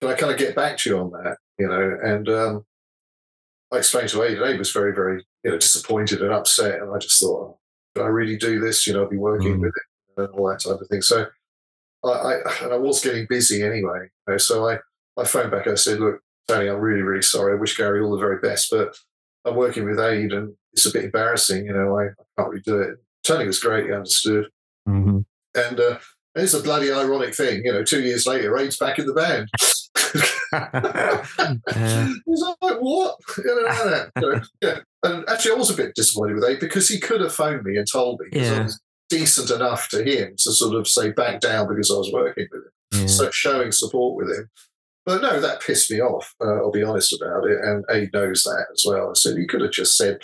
[0.00, 2.64] can I kind of get back to you on that?" You know, and um,
[3.72, 6.80] I explained to Ade, and Ade was very, very, you know, disappointed and upset.
[6.82, 7.56] And I just thought,
[7.96, 8.86] oh, I really do this?
[8.86, 9.60] You know, I'll be working Mm.
[9.60, 11.26] with it and all that type of thing." So
[12.04, 14.08] I, I and I was getting busy anyway.
[14.26, 14.78] You know, so I,
[15.18, 15.66] I phoned back.
[15.66, 17.52] I said, "Look, Tony, I'm really, really sorry.
[17.56, 18.96] I wish Gary all the very best, but
[19.44, 21.66] I'm working with Ade, and it's a bit embarrassing.
[21.66, 23.86] You know, I, I can't really do it." Tony was great.
[23.86, 24.46] He understood,
[24.88, 25.24] Mhm.
[25.54, 25.98] and uh,
[26.34, 27.62] it's a bloody ironic thing.
[27.64, 29.48] You know, two years later, Ade's back in the band.
[30.52, 32.12] Yeah.
[32.26, 33.16] He's like, what?
[33.38, 34.48] You know, that.
[34.62, 34.78] Yeah.
[35.02, 37.76] And actually, I was a bit disappointed with Ade because he could have phoned me
[37.76, 41.40] and told me because I was decent enough to him to sort of say back
[41.40, 43.06] down because I was working with him Yeah.
[43.06, 44.50] so showing support with him.
[45.06, 46.34] But no, that pissed me off.
[46.40, 49.08] Uh, I'll be honest about it, and Ade knows that as well.
[49.10, 50.20] I said you could have just said,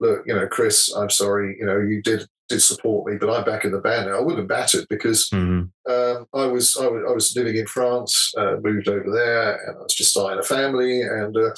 [0.00, 1.56] "Look, you know, Chris, I'm sorry.
[1.60, 4.20] You know, you did did support me, but I'm back in the band now." I
[4.20, 5.70] wouldn't have battered because Mhm.
[5.88, 9.76] um, I was I was I was living in France, uh, moved over there, and
[9.78, 11.52] I was just starting a family, and uh,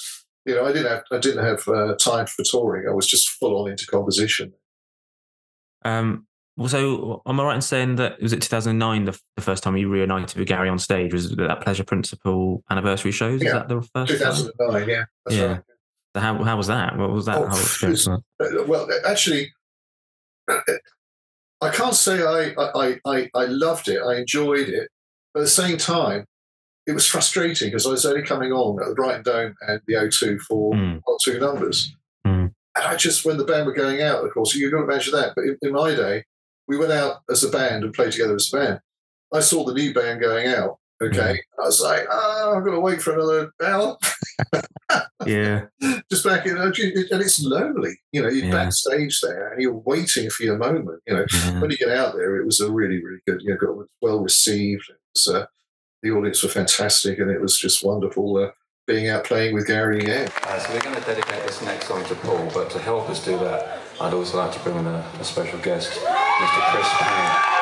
[0.47, 2.89] you know, I didn't have I didn't have uh, time for touring.
[2.89, 4.53] I was just full on into composition.
[5.85, 6.27] Um,
[6.57, 9.77] well, so am I right in saying that was it 2009 the, the first time
[9.77, 11.13] you reunited with Gary on stage?
[11.13, 13.41] Was it that Pleasure Principle anniversary shows?
[13.43, 13.53] Is Yeah.
[13.59, 14.11] that the first?
[14.21, 14.35] time?
[14.35, 15.47] 2009, yeah, that's Yeah.
[15.47, 15.61] right.
[16.17, 16.97] So how how was that?
[16.97, 17.43] What was that Oh,
[18.41, 18.51] like?
[18.59, 19.53] Uh, well, actually,
[21.61, 24.01] I can't say I, I, I, I loved it.
[24.03, 24.89] I enjoyed it.
[25.33, 26.25] But at the same time,
[26.87, 29.95] it was frustrating because I was only coming on at the Brighton Dome and the
[29.95, 31.01] O2 for Mm.
[31.23, 31.95] two numbers.
[32.27, 32.53] Mm.
[32.77, 35.15] And I just, when the band were going out, of course, you've got to imagine
[35.15, 35.33] that.
[35.35, 36.25] But in, in my day,
[36.69, 38.81] we went out as a band and played together as a band.
[39.33, 40.79] I saw the new band going out.
[41.03, 41.41] Okay.
[41.59, 43.99] I was like, oh, I've got to wait for another hour.
[45.27, 45.67] Yeah,
[46.11, 47.99] just back in, and it's lonely.
[48.13, 48.53] You know, you're Yeah.
[48.53, 51.03] backstage there and you're waiting for your moment.
[51.07, 51.61] You know, yeah.
[51.61, 53.43] when you get out there, it was a really, really good.
[53.43, 54.85] You know, got well received.
[54.89, 55.47] It was, uh,
[56.05, 58.51] the audience were fantastic, and it was just wonderful uh,
[58.87, 60.31] being out playing with Gary again.
[60.45, 63.25] Uh, so we're going to dedicate this next song to Paul, but to help us
[63.25, 66.73] do that, I'd also like to bring in a, a special guest, Mr.
[66.73, 67.56] Chris Payne.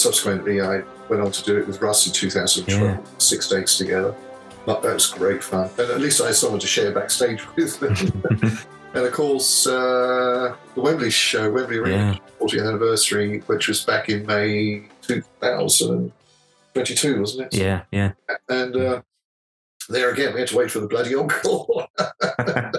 [0.00, 2.98] Subsequently, I went on to do it with Russ in 2012, Yeah.
[3.18, 4.14] six dates together.
[4.66, 5.70] But that was great fun.
[5.78, 7.80] And at least I had someone to share backstage with.
[8.94, 12.18] and of course, uh, the Wembley show, Wembley Arena, Yeah.
[12.46, 17.58] 40th anniversary, which was back in May 2022, wasn't it?
[17.58, 18.12] yeah, yeah.
[18.48, 19.02] And uh,
[19.88, 21.88] there again, we had to wait for the bloody encore.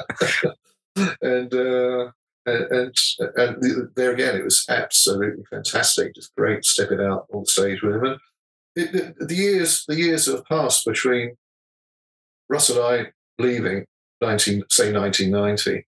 [1.22, 2.12] and, uh,
[2.46, 2.96] and and
[3.36, 6.16] and there again, it was absolutely fantastic.
[6.16, 8.06] Just great stepping out on stage with him.
[8.06, 8.18] And
[8.76, 11.36] it, the, the years, the years that have passed between
[12.50, 13.86] Russ and I leaving,
[14.22, 15.86] nineteen say nineteen ninety,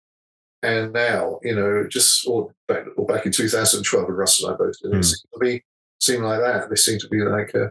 [0.64, 4.42] and now, you know, just or back or back in two thousand twelve, when Russ
[4.42, 5.00] and I both did, Hmm.
[5.00, 5.64] it seemed to be
[6.00, 6.70] seem like that.
[6.70, 7.54] They seem to be like.
[7.56, 7.70] Uh,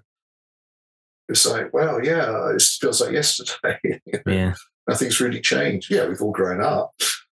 [1.31, 3.79] it's like, well, yeah, it feels like yesterday.
[4.27, 4.55] Yeah,
[4.89, 5.91] Nothing's really changed.
[5.91, 6.95] Yeah, we've all grown up.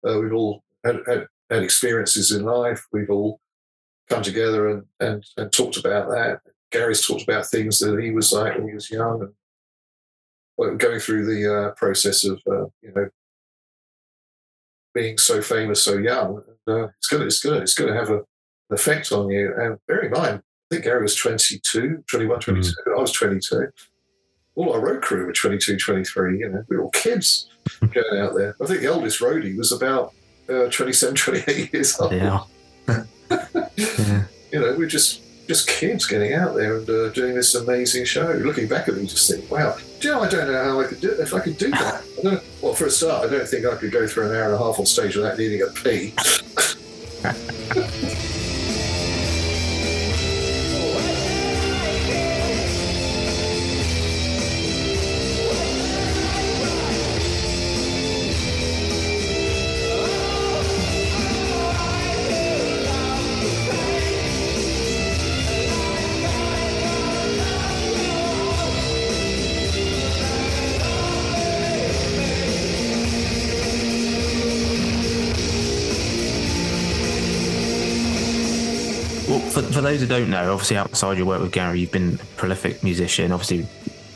[0.07, 2.85] Uh, we've all had, had, had experiences in life.
[2.91, 3.39] We've all
[4.09, 6.41] come together and, and, and talked about that.
[6.71, 9.33] Gary's talked about things that he was like when he was young and
[10.57, 13.07] well, going through the uh, process of, uh, you know,
[14.93, 16.43] being so famous so young.
[16.67, 18.23] And, uh, it's going to it's gonna, it's gonna have a, an
[18.71, 19.53] effect on you.
[19.57, 22.73] And bear in mind, I think Gary was 22, 21, 22.
[22.87, 23.67] I was 22.
[24.55, 26.39] All our road crew were 22, 23.
[26.39, 27.49] You know, we were all kids
[27.79, 28.55] going out there.
[28.61, 30.13] I think the oldest roadie was about
[30.49, 32.11] uh, 27, 28 years old.
[32.11, 32.43] Yeah.
[32.87, 33.03] yeah.
[34.51, 38.31] You know, we're just just kids getting out there and uh, doing this amazing show.
[38.31, 39.77] Looking back at you just think, wow.
[39.99, 42.03] Do you know, I don't know how I could do if I could do that.
[42.19, 44.45] I don't, well, for a start, I don't think I could go through an hour
[44.45, 46.13] and a half on stage without needing a pee.
[79.79, 82.83] for, those who don't know, obviously outside your work with Gary, you've been a prolific
[82.83, 83.31] musician.
[83.31, 83.67] Obviously,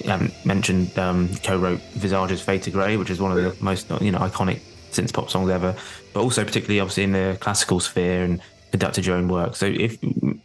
[0.03, 3.89] you haven't mentioned um, co-wrote Visage's "Fade to Grey," which is one of the most
[4.01, 4.59] you know iconic
[4.91, 5.75] synth pop songs ever.
[6.13, 8.41] But also, particularly obviously in the classical sphere and
[8.71, 9.55] conducted your own work.
[9.55, 9.97] So, if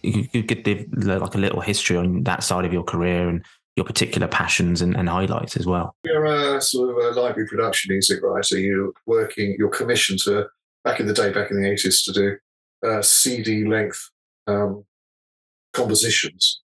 [0.03, 3.45] you could give like a little history on that side of your career and
[3.77, 5.95] your particular passions and, and highlights as well.
[6.05, 8.59] You're a sort of a library production music writer.
[8.59, 9.57] You're working.
[9.59, 10.47] You're commissioned to
[10.85, 12.37] back in the day, back in the eighties, to do
[12.87, 14.11] uh, CD length
[14.47, 14.85] um,
[15.73, 16.61] compositions,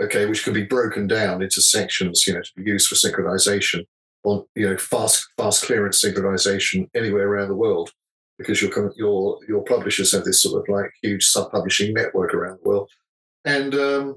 [0.00, 3.84] okay, which can be broken down into sections, you know, to be used for synchronization
[4.24, 7.90] on, you know, fast fast clearance synchronization anywhere around the world,
[8.38, 12.58] because your your your publishers have this sort of like huge sub publishing network around
[12.62, 12.90] the world,
[13.44, 14.16] and um,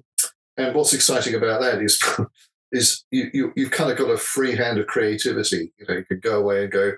[0.58, 2.02] and what's exciting about that is
[2.72, 5.74] is you, you you've kind of got a free hand of creativity.
[5.80, 6.94] You know, you can go away and go,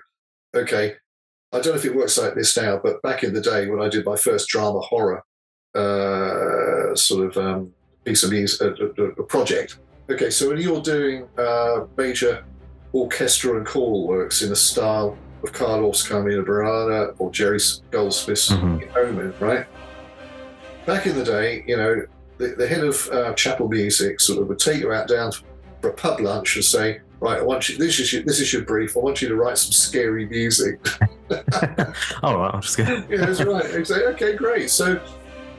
[0.54, 0.94] okay.
[1.52, 3.80] I don't know if it works like this now, but back in the day when
[3.80, 5.22] I did my first drama horror
[5.74, 5.78] uh,
[6.98, 7.72] sort of um,
[8.04, 9.78] piece of music, a, a, a, project.
[10.10, 12.44] Okay, so when you're doing uh, major
[12.92, 17.58] orchestral and choral works in the style of Carlos Carmina Burana or Jerry
[17.90, 18.96] Goldsmith's mm-hmm.
[18.96, 19.66] Omen, right?
[20.86, 22.06] Back in the day, you know,
[22.38, 25.32] the, the head of uh, Chappell music sort of would take you out down
[25.80, 27.78] for a pub lunch and say, right, I want you.
[27.78, 28.96] This is your, this is your brief.
[28.96, 30.78] I want you to write some scary music.
[32.22, 33.06] All right, I'm just gonna.
[33.10, 33.64] yeah, that's right.
[33.74, 34.06] Exactly.
[34.14, 34.70] Okay, great.
[34.70, 35.00] So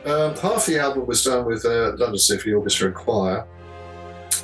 [0.05, 3.47] um, half the album was done with uh, London Symphony Orchestra and Choir,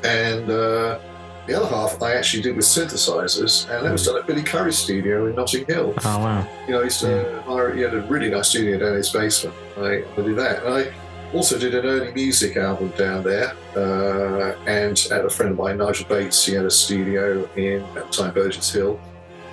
[0.04, 1.00] and uh,
[1.48, 4.78] the other half I actually did with synthesizers, and that was done at Billy Currie's
[4.78, 5.94] studio in Notting Hill.
[6.04, 6.48] Oh wow!
[6.68, 7.74] You know, I used to hire.
[7.74, 9.56] He had a really nice studio down in his basement.
[9.78, 10.94] I, I did that, and I
[11.34, 13.54] also did an early music album down there.
[13.76, 18.12] Uh, and had a friend of mine, Nigel Bates, he had a studio in at
[18.12, 19.00] the time Burgess Hill.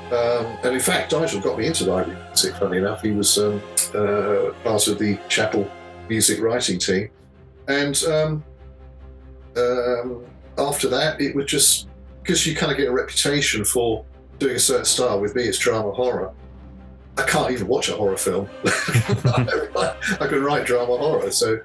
[0.06, 2.56] Um, and in fact, Nigel got me into library music.
[2.56, 3.62] Funny enough, he was um,
[3.94, 5.70] uh, part of the Chappell
[6.08, 7.10] music writing team.
[7.68, 8.44] And um,
[9.56, 10.24] um,
[10.56, 11.88] after that, it was just
[12.22, 14.04] because you kind of get a reputation for
[14.38, 15.20] doing a certain style.
[15.20, 16.32] With me, it's drama horror.
[17.16, 18.48] I can't even watch a horror film.
[18.64, 21.30] I can write drama horror.
[21.30, 21.58] So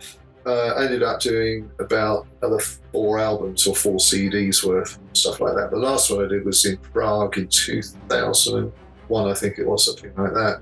[0.46, 2.60] uh, I ended up doing about another
[2.92, 5.72] four albums or four CDs worth, stuff like that.
[5.72, 10.12] The last one I did was in Prague in 2001, I think it was, something
[10.18, 10.62] like that.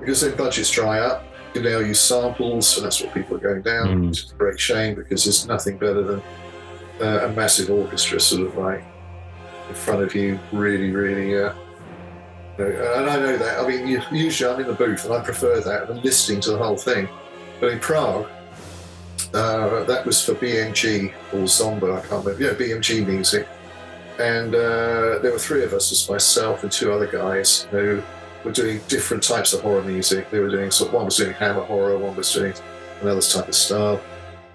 [0.00, 1.24] Because then budgets dry up,
[1.56, 4.08] can now use samples, and that's what people are going down, mm.
[4.08, 6.22] which is a great shame because there's nothing better than
[7.00, 8.84] uh, a massive orchestra sort of like
[9.68, 11.34] in front of you, really, really.
[11.36, 11.54] Uh,
[12.58, 13.60] you know, and I know that.
[13.60, 16.58] I mean, usually I'm in the booth and I prefer that than listening to the
[16.58, 17.08] whole thing.
[17.60, 18.28] But in Prague,
[19.34, 22.42] uh, that was for BMG or Zomba, I can't remember.
[22.42, 23.46] Yeah, BMG music.
[24.18, 28.02] And uh, there were three of us, as myself and two other guys who
[28.46, 30.30] were doing different types of horror music.
[30.30, 32.54] They were doing sort of, one was doing hammer horror, one was doing
[33.02, 34.00] another type of style.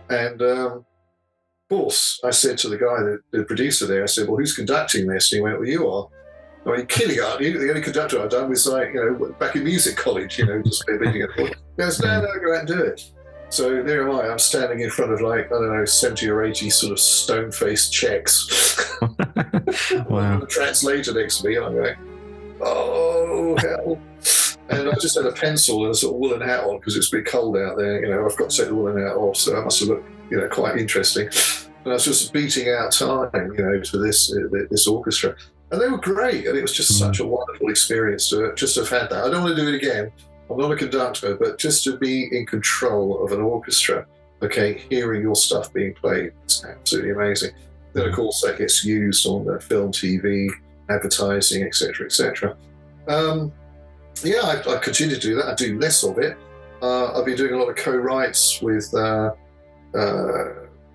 [0.10, 0.86] And um, of
[1.70, 5.32] course, I said to the guy, the, producer there, I said, "Well, who's conducting this?"
[5.32, 6.08] And he went, "Well, you are."
[6.66, 7.60] I mean, you?
[7.60, 10.62] The only conductor I've done was like, you know, back in music college, you know,
[10.62, 11.30] just beating it.
[11.36, 13.12] He goes, "No, no, go out and do it."
[13.50, 14.30] So there am I.
[14.30, 17.92] I'm standing in front of like I don't know, seventy or eighty sort of stone-faced
[17.92, 18.88] Czechs.
[19.02, 20.40] wow.
[20.40, 21.96] the translator next to me, and I'm going,
[22.64, 24.00] oh hell.
[24.70, 27.12] and I just had a pencil and a sort of woolen hat on because it's
[27.12, 28.04] a bit cold out there.
[28.04, 30.10] You know, I've got to take the woolen hat off, so that must have looked,
[30.30, 31.28] you know, quite interesting.
[31.84, 35.36] And I was just beating out time, you know, to this uh, this orchestra,
[35.72, 38.90] and they were great, and it was just such a wonderful experience to just have
[38.90, 39.24] had that.
[39.24, 40.12] I don't want to do it again.
[40.50, 44.06] I'm not a conductor, but just to be in control of an orchestra,
[44.42, 47.52] okay, hearing your stuff being played, it's absolutely amazing.
[47.94, 50.50] Then, of course, that gets used on the film, TV,
[50.96, 52.56] advertising, etc., etc.
[53.08, 53.52] Um,
[54.24, 55.46] yeah, I, I, continue to do that.
[55.46, 56.38] I do less of it.
[56.82, 59.32] Uh, I've been doing a lot of co-writes with uh,
[59.96, 60.44] uh,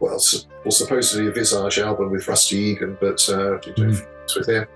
[0.01, 3.87] well, su- well, supposedly a Visage album with Rusty Egan, but uh, did do a
[3.87, 3.97] Mm.
[3.97, 4.67] things with him.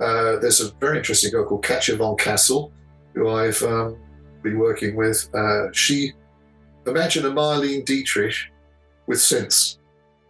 [0.00, 2.70] Uh, there's a very interesting girl called Katja von Kassel,
[3.14, 3.96] who I've um,
[4.42, 5.28] been working with.
[5.34, 6.12] Uh, she,
[6.86, 8.34] imagine a Marlene Dietrich
[9.06, 9.78] with synths.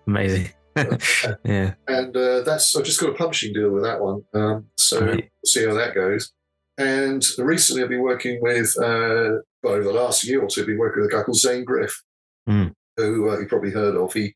[0.06, 0.50] Amazing.
[1.44, 1.74] yeah.
[1.88, 4.22] And uh, that's, I've just got a publishing deal with that one.
[4.34, 5.14] Um, so Great.
[5.16, 6.32] we'll see how that goes.
[6.78, 10.66] And recently I've been working with, uh, well, over the last year or two, I've
[10.66, 12.02] been working with a guy called Zaine Griff,
[12.48, 12.72] Mm.
[12.96, 14.12] who uh, you probably heard of.
[14.12, 14.34] He,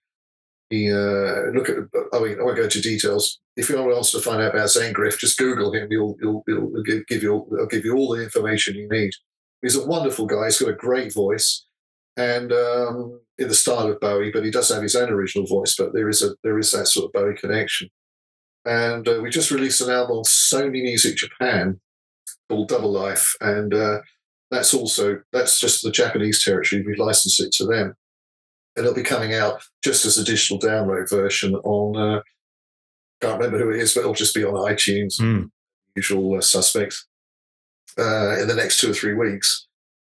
[0.70, 1.76] he uh, look at,
[2.12, 3.38] I mean, I won't go into details.
[3.56, 5.88] If anyone wants to find out about Zaine Griff, just Google him.
[5.90, 9.10] He'll, he'll, he'll give, give you, he'll give you all the information you need.
[9.62, 10.46] He's a wonderful guy.
[10.46, 11.66] He's got a great voice,
[12.16, 15.74] and um, in the style of Bowie, but he does have his own original voice.
[15.76, 17.88] But there is a there is that sort of Bowie connection.
[18.64, 21.80] And uh, we just released an album on Sony Music Japan
[22.48, 23.98] called Double Life, and uh,
[24.50, 26.84] that's also that's just the Japanese territory.
[26.86, 27.94] We licensed it to them,
[28.76, 31.96] and it'll be coming out just as a digital download version on.
[31.96, 32.20] Uh,
[33.22, 35.50] can't remember who it is, but it'll just be on iTunes Mm.
[35.94, 37.06] usual uh, suspects
[37.98, 39.66] uh, in the next two or three weeks.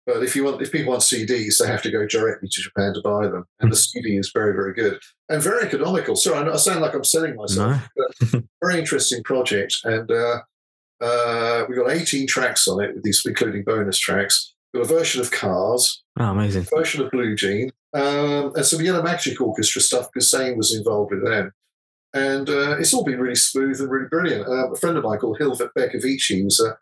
[0.08, 2.94] But if you want, if people want CDs, they have to go directly to Japan
[2.96, 5.00] to buy them, and the CD is very, very good
[5.30, 6.16] and very economical.
[6.16, 7.82] Sorry, I I sound like I'm selling myself.
[8.32, 8.42] No.
[8.64, 10.40] Very interesting project, and uh,
[11.02, 14.54] uh, we got 18 tracks on it, with these including bonus tracks.
[14.74, 16.68] We've got a version of Cars, Oh, amazing.
[16.72, 20.74] a version of Blue Jean, um, and some Yellow Magic Orchestra stuff because Zaine was
[20.74, 21.52] involved with them.
[22.14, 24.48] And uh, it's all been really smooth and really brilliant.
[24.48, 26.74] Uh, a friend of mine called Hilbert Bercovici was, uh,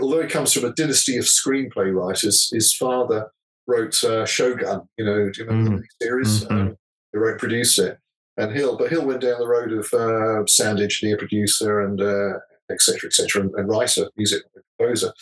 [0.00, 3.30] although he comes from a dynasty of screenplay writers, his father
[3.66, 4.82] wrote uh, Shogun.
[4.96, 5.80] You know, do you remember Mm.
[5.82, 6.44] the series?
[6.44, 6.50] Mhm.
[6.50, 6.76] Um,
[7.12, 7.98] he wrote, produced it.
[8.36, 12.38] And Hill, but Hill went down the road of uh, sound engineer, producer, and uh,
[12.70, 14.42] et cetera, et cetera, and, and writer, music
[14.78, 15.12] composer.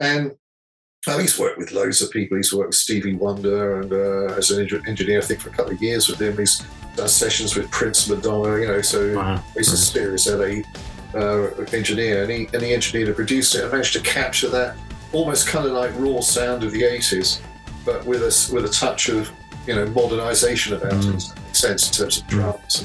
[0.00, 0.32] And
[1.04, 2.36] he's worked with loads of people.
[2.38, 5.52] He's worked with Stevie Wonder and uh, as an eng- engineer, I think, for a
[5.52, 6.36] couple of years with him.
[6.38, 6.62] He's
[6.96, 9.44] done sessions with Prince, Madonna, you know, so Wow.
[9.56, 10.62] he's a serious LA
[11.16, 12.22] uh, engineer.
[12.22, 14.76] And he, and he engineered and produced it and managed to capture that
[15.12, 17.40] almost kind of like raw sound of the 80s,
[17.84, 19.30] but with a, s- with a touch of,
[19.66, 21.14] you know, modernization about it, Mm.
[21.16, 22.84] if that makes sense in terms of drums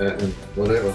[0.00, 0.94] and, and whatever.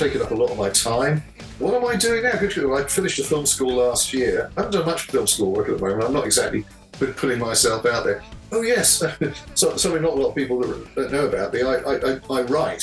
[0.00, 1.22] Taken up a lot of my time.
[1.58, 2.32] What am I doing now?
[2.38, 2.56] Good.
[2.72, 4.50] I finished the film school last year.
[4.56, 6.04] I haven't done much film school work at the moment.
[6.04, 8.24] I'm not exactly put- putting myself out there.
[8.50, 9.04] Oh yes,
[9.54, 11.62] so, something not a lot of people that that know about me.
[11.62, 12.82] I, I, I, I write.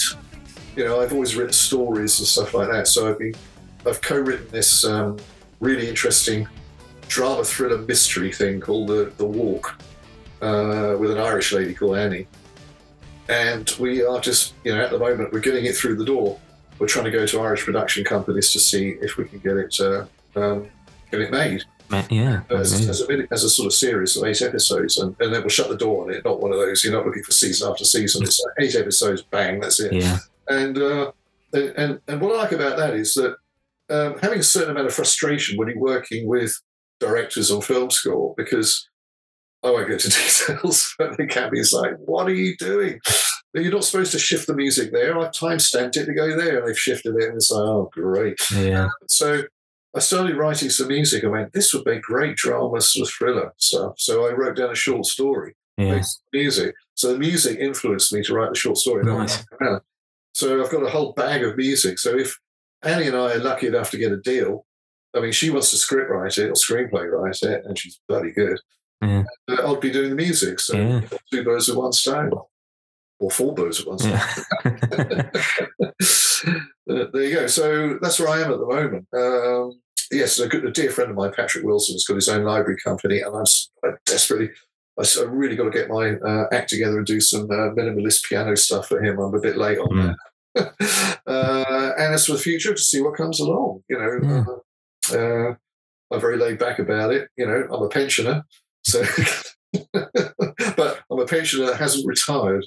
[0.76, 2.88] You know, I've always written stories and stuff like that.
[2.88, 3.34] So I've been,
[3.88, 5.18] I've co-written this um,
[5.60, 6.48] really interesting
[7.08, 9.82] drama thriller mystery thing called the the Walk
[10.44, 12.28] uh, with an Irish lady called Annie.
[13.28, 16.40] And we are just, you know, at the moment we're getting it through the door
[16.80, 19.76] we're trying to go to Irish production companies to see if we can get it
[19.80, 20.06] uh,
[20.36, 20.68] um,
[21.12, 21.64] get it made
[22.10, 22.42] Yeah.
[22.50, 25.42] as, as, a, mini- as a sort of series of eight episodes, and, and then
[25.42, 26.24] we'll shut the door on it.
[26.26, 28.24] Not one of those you're not looking for season after season.
[28.24, 29.94] It's like eight episodes, bang, that's it.
[29.94, 30.18] Yeah.
[30.50, 31.12] And uh,
[31.54, 33.36] and and and what I like about that is that
[33.90, 36.54] um, having a certain amount of frustration when you're working with
[37.00, 38.88] directors on film score because.
[39.64, 40.10] I won't go into
[40.48, 43.00] details, but the can be like, what are you doing?
[43.62, 45.18] You're not supposed to shift the music there.
[45.20, 47.90] I've time stamped it to go there, and they've shifted it, and it's like, oh,
[47.94, 48.40] great.
[48.54, 48.88] Yeah.
[49.08, 49.44] So
[49.96, 51.24] I started writing some music.
[51.24, 53.94] I went, this would be great drama, sort of thriller stuff.
[53.98, 55.96] So I wrote down a short story, Yeah.
[55.96, 56.76] based on music.
[56.96, 59.04] So the music influenced me to write the short story.
[59.06, 59.44] Nice.
[60.34, 61.98] So I've got a whole bag of music.
[62.00, 62.38] So if
[62.84, 64.66] Annie and I are lucky enough to get a deal,
[65.16, 68.32] I mean, she wants to script write it or screenplay write it, and she's bloody
[68.32, 68.60] good.
[69.02, 69.24] Yeah.
[69.50, 70.60] Uh, I'll be doing the music.
[70.60, 71.02] So Yeah.
[71.32, 72.32] two birds with one stone,
[73.20, 74.12] or four birds with one.
[74.12, 75.30] Yeah.
[76.90, 77.48] Uh, there you go.
[77.48, 79.08] So that's where I am at the moment.
[79.14, 82.46] Um, yes, a, good, a dear friend of mine, Patrick Wilson, has got his own
[82.46, 83.44] library company, and I'm,
[83.84, 84.52] I desperately,
[84.98, 87.74] I, s- I really got to get my uh, act together and do some uh,
[87.76, 89.20] minimalist piano stuff for him.
[89.20, 90.16] I'm a bit late on Mm.
[90.56, 91.18] that.
[91.28, 93.84] uh, and as for the future, to see what comes along.
[93.90, 94.62] You know,
[95.12, 95.56] uh, uh,
[96.14, 97.28] I'm very laid back about it.
[97.36, 98.44] You know, I'm a pensioner,
[98.86, 99.04] so.
[99.94, 102.66] but I'm a pensioner that hasn't retired.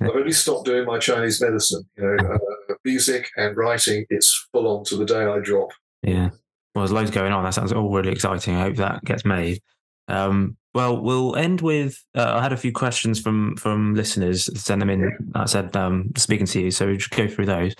[0.00, 1.84] I've only stopped doing my Chinese medicine.
[1.96, 5.70] You know, uh, music and writing, it's full on to the day I drop.
[6.02, 6.30] Yeah.
[6.74, 7.44] Well, there's loads going on.
[7.44, 8.56] That sounds all really exciting.
[8.56, 9.60] I hope that gets made.
[10.08, 12.02] Um, well, we'll end with.
[12.14, 14.48] Uh, I had a few questions from from listeners.
[14.60, 15.32] Send them in.
[15.34, 17.74] I said um, speaking to you, so we just go through those.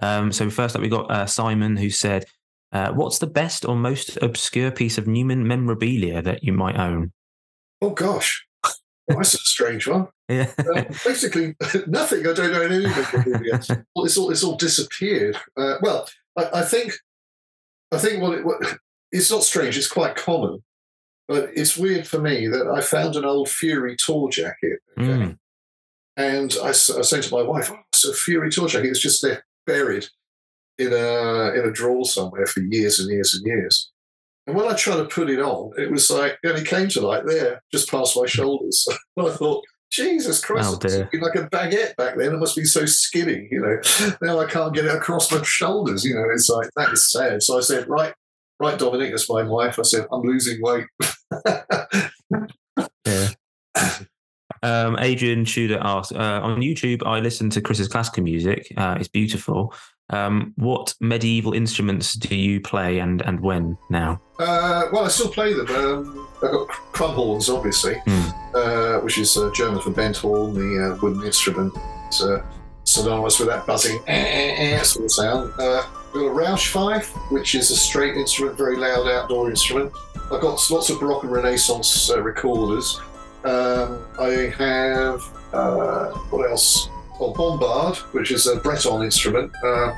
[0.00, 2.26] Um, so first up, we got uh, Simon who said,
[2.72, 7.12] uh, "What's the best or most obscure piece of Numan memorabilia that you might own?"
[7.80, 8.44] Oh gosh,
[9.08, 10.08] well, that's a strange one.
[10.28, 10.50] Yeah.
[10.58, 11.54] Uh, basically,
[11.86, 12.26] nothing.
[12.26, 13.42] I don't know anything.
[13.96, 15.36] It's all it's all disappeared.
[15.56, 16.94] Uh, well, I, I think
[17.92, 18.78] I think what, it, what
[19.12, 19.76] it's not strange.
[19.76, 20.62] It's quite common,
[21.28, 25.08] but it's weird for me that I found an old Fury tour jacket, okay?
[25.08, 25.38] Mm.
[26.16, 28.88] and I, I say to my wife, "Oh, it's a Fury tour jacket.
[28.88, 30.06] It's just there buried
[30.78, 33.90] in a in a drawer somewhere for years and years and years."
[34.46, 36.88] And when I tried to put it on, it was like and it only came
[36.88, 38.86] to like there, just past my shoulders.
[39.16, 41.08] and I thought, Jesus Christ, Oh, dear.
[41.20, 42.34] like a baguette back then.
[42.34, 44.16] It must be so skinny, you know.
[44.20, 46.24] Now I can't get it across my shoulders, you know.
[46.32, 47.42] It's like that is sad.
[47.42, 48.12] So I said, right,
[48.60, 49.78] right, Dominic, that's my wife.
[49.78, 50.86] I said, I'm losing weight.
[53.06, 53.28] Yeah.
[54.62, 57.06] Um, Adrian Tudor asked uh, on YouTube.
[57.06, 58.72] I listen to Chris's classical music.
[58.76, 59.74] Uh, it's beautiful.
[60.10, 64.20] Um, what medieval instruments do you play and and when now?
[64.38, 65.66] Uh, well, I still play them.
[65.70, 68.30] Um, I've got crumhorns, obviously, Hmm.
[68.54, 71.72] uh, which is uh, German for bent horn, the uh, wooden instrument.
[72.08, 72.42] It's uh,
[72.84, 75.52] synonymous with that buzzing eh, eh, eh, sort of sound.
[75.58, 79.90] Uh, I've got a Rauschpfeife, which is a straight instrument, very loud outdoor instrument.
[80.30, 83.00] I've got lots of Baroque and Renaissance uh, recorders.
[83.44, 86.88] Um, I have uh, what else?
[87.18, 89.52] Well, Bombard, which is a Breton instrument.
[89.64, 89.92] Uh,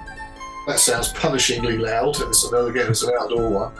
[0.67, 3.73] that sounds punishingly loud, and it's another again, it's an outdoor one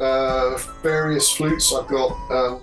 [0.00, 2.56] uh, various flutes I've got, um,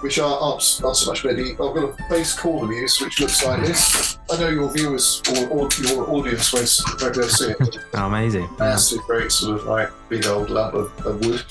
[0.00, 1.68] which are aren't, aren't so much medieval.
[1.68, 4.18] I've got a bass cornemuse, which looks like this.
[4.30, 7.78] I know your viewers or, or your audience won't won't be able to see it.
[7.94, 8.48] Oh, amazing.
[8.58, 11.42] Massive, great sort of like big old lump of, of wood.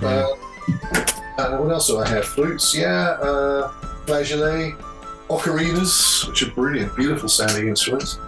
[0.00, 0.26] Yeah.
[0.88, 1.06] Uh,
[1.38, 2.24] and what else do I have?
[2.24, 3.10] Flutes, yeah.
[3.20, 3.70] Uh,
[4.06, 4.78] flageolet,
[5.38, 8.18] ocarinas, which are brilliant, beautiful sounding instruments.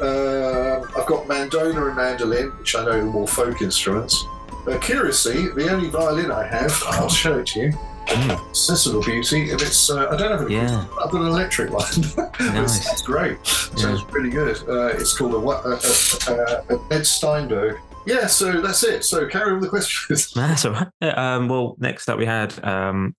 [0.00, 4.24] Uh, I've got mandola and mandolin, which I know are more folk instruments.
[4.66, 7.72] Uh, curiously, the only violin I have, I'll show it to you.
[8.06, 8.50] Mm.
[8.50, 10.84] It's this little beauty, and it's uh, I don't have a Yeah.
[11.02, 11.84] I've got an electric one.
[12.40, 13.00] Nice.
[13.02, 13.38] great.
[13.44, 13.76] Yeah.
[13.76, 14.56] Sounds pretty good.
[14.68, 17.76] Uh, it's called a, a, a, a, a Ed Steinberg.
[18.04, 19.04] Yeah, so that's it.
[19.04, 20.32] So carry on with the questions.
[20.34, 20.88] That's all right.
[21.00, 23.14] Uh, Um, well, next up we had um,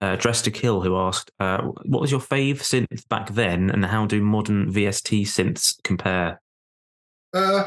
[0.00, 3.84] uh, Dress to Kill, who asked, uh, "What was your fave synth back then, and
[3.84, 6.40] how do modern VST synths compare?"
[7.32, 7.64] Uh,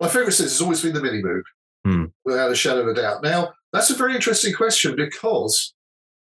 [0.00, 1.42] my favourite sense has always been the Minimoog,
[1.84, 2.04] Hmm.
[2.24, 3.22] without a shadow of a doubt.
[3.22, 5.74] Now, that's a very interesting question because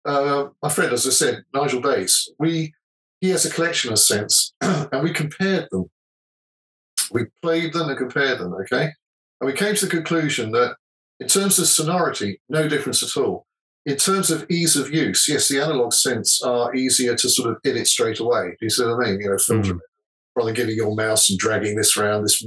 [0.04, 2.72] uh, my friend, as I said, Nigel Bates, we
[3.20, 5.90] he has a collection of synths, and we compared them.
[7.10, 8.90] We played them and compared them, okay?
[9.40, 10.76] And we came to the conclusion that
[11.20, 13.46] in terms of sonority, no difference at all.
[13.86, 17.56] In terms of ease of use, yes, the analog synths are easier to sort of
[17.64, 18.48] edit straight away.
[18.58, 19.20] Do you see what I mean?
[19.20, 19.78] You know, Mm.
[20.34, 22.44] rather than getting your mouse and dragging this around, this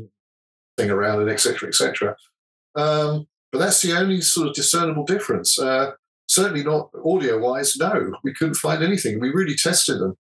[0.77, 1.69] thing around, and etc.
[1.69, 2.15] etc.
[2.75, 5.57] Um, but that's the only sort of discernible difference.
[5.57, 5.91] Uh,
[6.27, 7.75] certainly not audio wise.
[7.77, 9.19] No, we couldn't find anything.
[9.19, 10.17] We really tested them.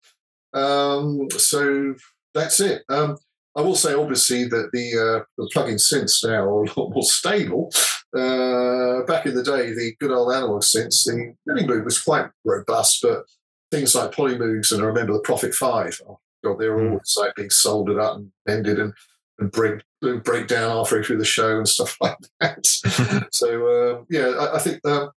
[0.53, 1.93] Um, so
[2.33, 2.83] that's it.
[2.89, 3.17] Um,
[3.55, 7.03] I will say, obviously, that the, uh, the plug-in synths now are a lot more
[7.03, 7.71] stable.
[8.15, 12.99] Uh, back in the day, the good old analog synths, the Minimoog was quite robust,
[13.01, 13.23] but
[13.71, 15.99] things like Polymoogs and I remember the Prophet Five.
[16.07, 16.91] Oh God, they were Mm.
[16.91, 18.93] always like being soldered up and bended and
[19.37, 19.81] and break
[20.23, 22.65] break down halfway through the show and stuff like that.
[23.31, 25.11] so um, yeah, I, I think um,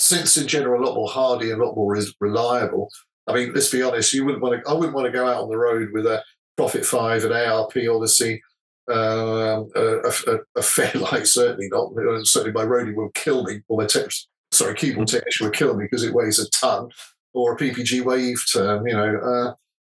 [0.00, 2.90] synths in general are a lot more hardy and a lot more reliable.
[3.26, 4.70] I mean, let's be honest, you wouldn't want to.
[4.70, 6.22] I wouldn't want to go out on the road with a
[6.58, 8.42] Prophet Five, an ARP Odyssey,
[8.90, 11.26] um, a, a, a Fairlight.
[11.38, 11.92] Certainly not.
[12.24, 14.10] Certainly, my roadie will kill me, or my tech,
[14.50, 16.90] sorry, keyboard technician will kill me because it weighs a ton,
[17.32, 18.88] or a PPG wave term.
[18.88, 19.54] You know, uh,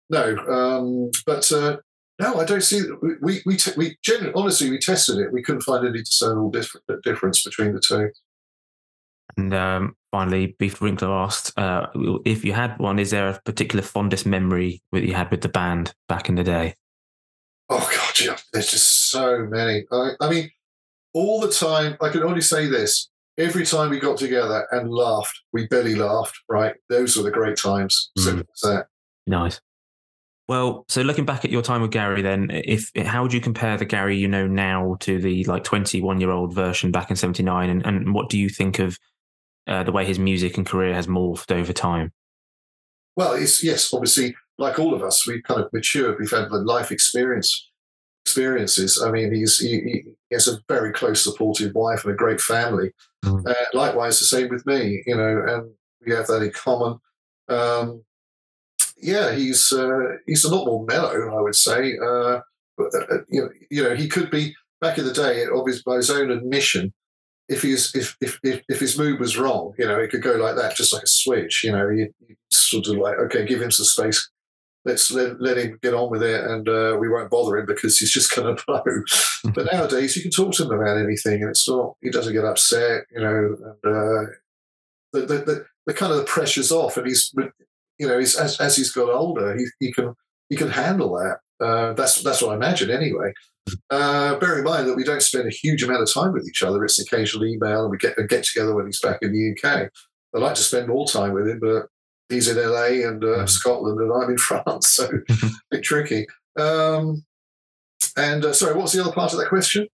[0.10, 0.38] no.
[0.48, 1.78] Um, but uh,
[2.22, 2.82] no, I don't see.
[3.22, 5.34] We we we, genuinely, honestly, we tested it.
[5.34, 8.10] We couldn't find any discernible dif- difference between the two.
[9.38, 11.88] And um, finally, Beef Winkler asked, uh,
[12.26, 15.50] "If you had one, is there a particular fondest memory that you had with the
[15.50, 16.76] band back in the day?"
[17.70, 18.38] Oh god, yeah.
[18.52, 19.86] There's just so many.
[19.92, 20.52] I, I mean,
[21.14, 21.98] all the time.
[22.02, 26.40] I can only say this: every time we got together and laughed, we belly laughed.
[26.50, 28.12] Right, those were the great times.
[28.18, 28.88] Simple as that.
[29.26, 29.60] Nice.
[30.50, 33.78] Well, so looking back at your time with Gary, then, if how would you compare
[33.78, 38.14] the Gary you know now to the like twenty-one-year-old version back in '79, and, and
[38.14, 39.00] what do you think of
[39.68, 42.12] uh, the way his music and career has morphed over time?
[43.16, 46.18] Well, it's yes, obviously like all of us, we've kind of matured.
[46.20, 47.70] We've had the life experience
[48.26, 49.02] experiences.
[49.02, 52.92] I mean, he's he, he has a very close, supportive wife and a great family.
[53.26, 53.48] Mm.
[53.48, 55.04] Uh, likewise, the same with me.
[55.06, 55.72] You know, and
[56.06, 57.00] we have that in common.
[57.50, 58.04] Um,
[58.98, 61.98] yeah, he's uh, he's a lot more mellow, I would say.
[61.98, 62.40] Uh,
[62.78, 65.98] but, uh, you know, you know, he could be back in the day, obviously by
[65.98, 66.94] his own admission.
[67.50, 70.34] If his if, if if if his mood was wrong, you know, it could go
[70.34, 71.64] like that, just like a switch.
[71.64, 74.30] You know, you, you sort of like, okay, give him some space.
[74.86, 77.98] Let's let, let him get on with it, and uh, we won't bother him because
[77.98, 78.84] he's just going to blow.
[79.54, 81.96] but nowadays, you can talk to him about anything, and it's not.
[82.02, 83.58] He doesn't get upset, you know.
[83.84, 84.32] And uh,
[85.12, 87.34] the, the the the kind of the pressure's off, and he's
[88.00, 90.14] you know, he's, as as he's got older, he, he can
[90.50, 91.66] he can handle that.
[91.66, 93.34] Uh, that's that's what I imagine anyway.
[93.90, 96.64] Uh, bear in mind that we don't spend a huge amount of time with each
[96.64, 96.84] other.
[96.84, 99.90] It's occasional email, and we get get together when he's back in the UK.
[100.36, 101.88] I'd like to spend more time with him, but
[102.30, 103.50] he's in LA and uh, Mm.
[103.50, 106.28] Scotland, and I'm in France, so a bit tricky.
[106.60, 107.24] Um,
[108.18, 109.88] and uh, sorry, what's the other part of that question?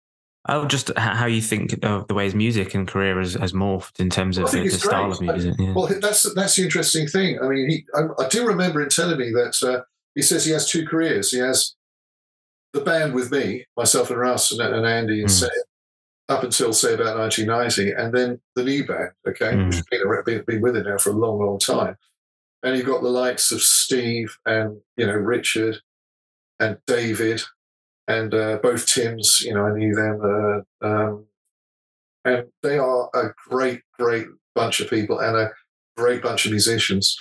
[0.49, 3.99] Oh, just how you think of the way his music and career has, has morphed
[3.99, 5.55] in terms of the, the style of music.
[5.59, 5.73] Yeah.
[5.73, 7.37] Well, that's that's the interesting thing.
[7.43, 9.81] I mean, he, I, I do remember him telling me that uh,
[10.15, 11.31] he says he has two careers.
[11.31, 11.75] He has
[12.73, 15.43] the band with me, myself and Russ and, and Andy and Mm.
[15.43, 15.49] Ced,
[16.29, 19.65] up until say about 1990, and then the new band, okay, Mm.
[19.67, 21.95] which has been, been, been with him now for a long, long time.
[22.63, 25.77] And you've got the likes of Steve and you know Richard
[26.59, 27.41] and David
[28.07, 29.41] and uh, both Tims.
[29.41, 30.19] You know, I knew them,
[30.81, 31.25] uh, um,
[32.25, 35.51] and they are a great, great bunch of people and a
[35.95, 37.15] great bunch of musicians.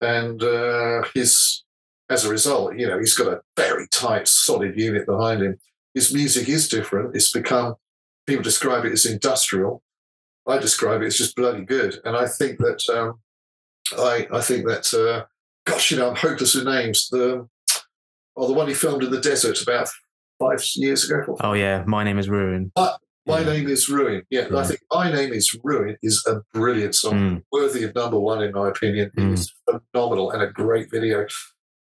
[0.00, 1.64] And uh, his,
[2.10, 5.58] as a result, you know, he's got a very tight, solid unit behind him.
[5.94, 7.14] His music is different.
[7.14, 7.74] It's become,
[8.26, 9.82] people describe it as industrial.
[10.46, 11.98] I describe it as just bloody good.
[12.04, 13.20] And I think that, um,
[13.98, 15.26] I, I think that, uh,
[15.70, 17.08] gosh, you know, I'm hopeless with names.
[17.10, 17.46] The,
[18.36, 19.88] or the one he filmed in the desert about
[20.38, 21.36] five years ago.
[21.40, 22.70] oh yeah, my name is Ruin.
[22.76, 23.44] My Yeah.
[23.44, 24.22] name is Ruin.
[24.30, 27.42] Yeah, I think My Name is Ruin is a brilliant song, Mm.
[27.52, 29.10] worthy of number one in my opinion.
[29.18, 29.32] Mm.
[29.32, 29.52] It is
[29.92, 31.26] phenomenal and a great video.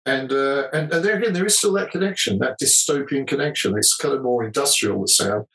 [0.05, 3.77] And uh, and and there again, there is still that connection, that dystopian connection.
[3.77, 5.47] It's kind of more industrial the sound,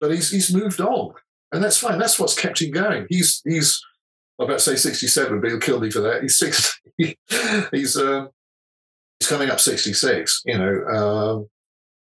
[0.00, 1.12] but he's he's moved on,
[1.50, 1.98] and that's fine.
[1.98, 3.06] That's what's kept him going.
[3.10, 3.82] He's he's
[4.38, 6.22] I'm about to say 67, but he'll kill me for that.
[6.22, 7.18] He's 60.
[7.72, 8.28] he's um,
[9.18, 10.42] he's coming up 66.
[10.44, 11.48] You know, um,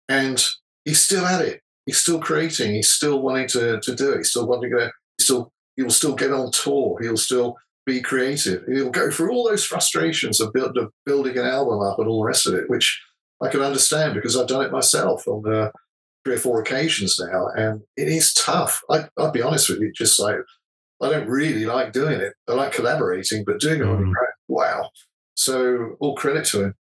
[0.09, 0.43] and
[0.85, 1.61] he's still at it.
[1.85, 2.75] He's still creating.
[2.75, 4.19] He's still wanting to, to do it.
[4.19, 4.91] He's still wanting to go.
[5.19, 6.99] He's still he'll still get on tour.
[7.03, 8.65] He'll still be creative.
[8.67, 12.21] He'll go through all those frustrations of, build, of building an album up and all
[12.21, 13.01] the rest of it, which
[13.43, 15.71] I can understand because I've done it myself on uh,
[16.25, 18.81] three or four occasions now, and it is tough.
[18.89, 20.37] I, I'll be honest with you, just like
[21.03, 22.35] I don't really like doing it.
[22.49, 24.91] I like collaborating, but doing it on track, wow.
[25.35, 26.75] So all credit to him.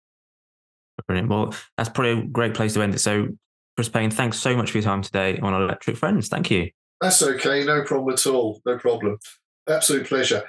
[1.06, 1.30] Brilliant.
[1.30, 2.98] Well, that's probably a great place to end it.
[2.98, 3.28] So,
[3.76, 6.28] Chris Payne, thanks so much for your time today on Electric Friends.
[6.28, 6.70] Thank you.
[7.00, 8.60] That's okay, no problem at all.
[8.66, 9.18] No problem.
[9.66, 10.42] Absolute pleasure.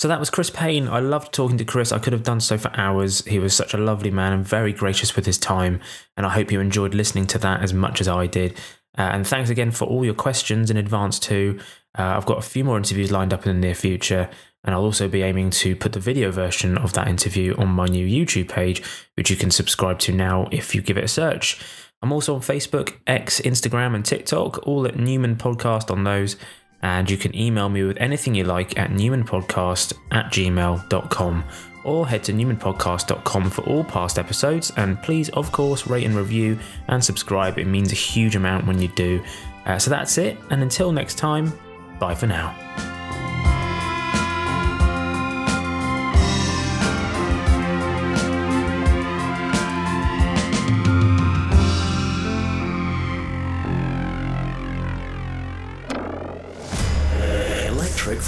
[0.00, 0.88] So that was Chris Payne.
[0.88, 1.92] I loved talking to Chris.
[1.92, 3.22] I could have done so for hours.
[3.26, 5.78] He was such a lovely man and very gracious with his time.
[6.16, 8.56] And I hope you enjoyed listening to that as much as I did.
[8.96, 11.60] Uh, and thanks again for all your questions in advance, too.
[11.98, 14.30] Uh, I've got a few more interviews lined up in the near future.
[14.64, 17.84] And I'll also be aiming to put the video version of that interview on my
[17.84, 18.82] new YouTube page,
[19.16, 21.60] which you can subscribe to now if you give it a search.
[22.00, 26.36] I'm also on Facebook, X, Instagram, and TikTok, all at Numan Podcast on those.
[26.82, 31.44] And you can email me with anything you like at numanpodcast at gmail.com
[31.84, 34.72] or head to numanpodcast.com for all past episodes.
[34.76, 36.58] And please, of course, rate and review
[36.88, 37.58] and subscribe.
[37.58, 39.22] It means a huge amount when you do.
[39.66, 40.38] Uh, so that's it.
[40.50, 41.52] And until next time,
[41.98, 42.56] bye for now.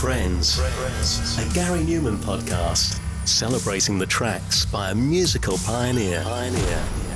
[0.03, 0.59] Friends,
[1.39, 6.25] a Gary Numan podcast celebrating the tracks by a musical pioneer.
[6.25, 7.12] pioneer.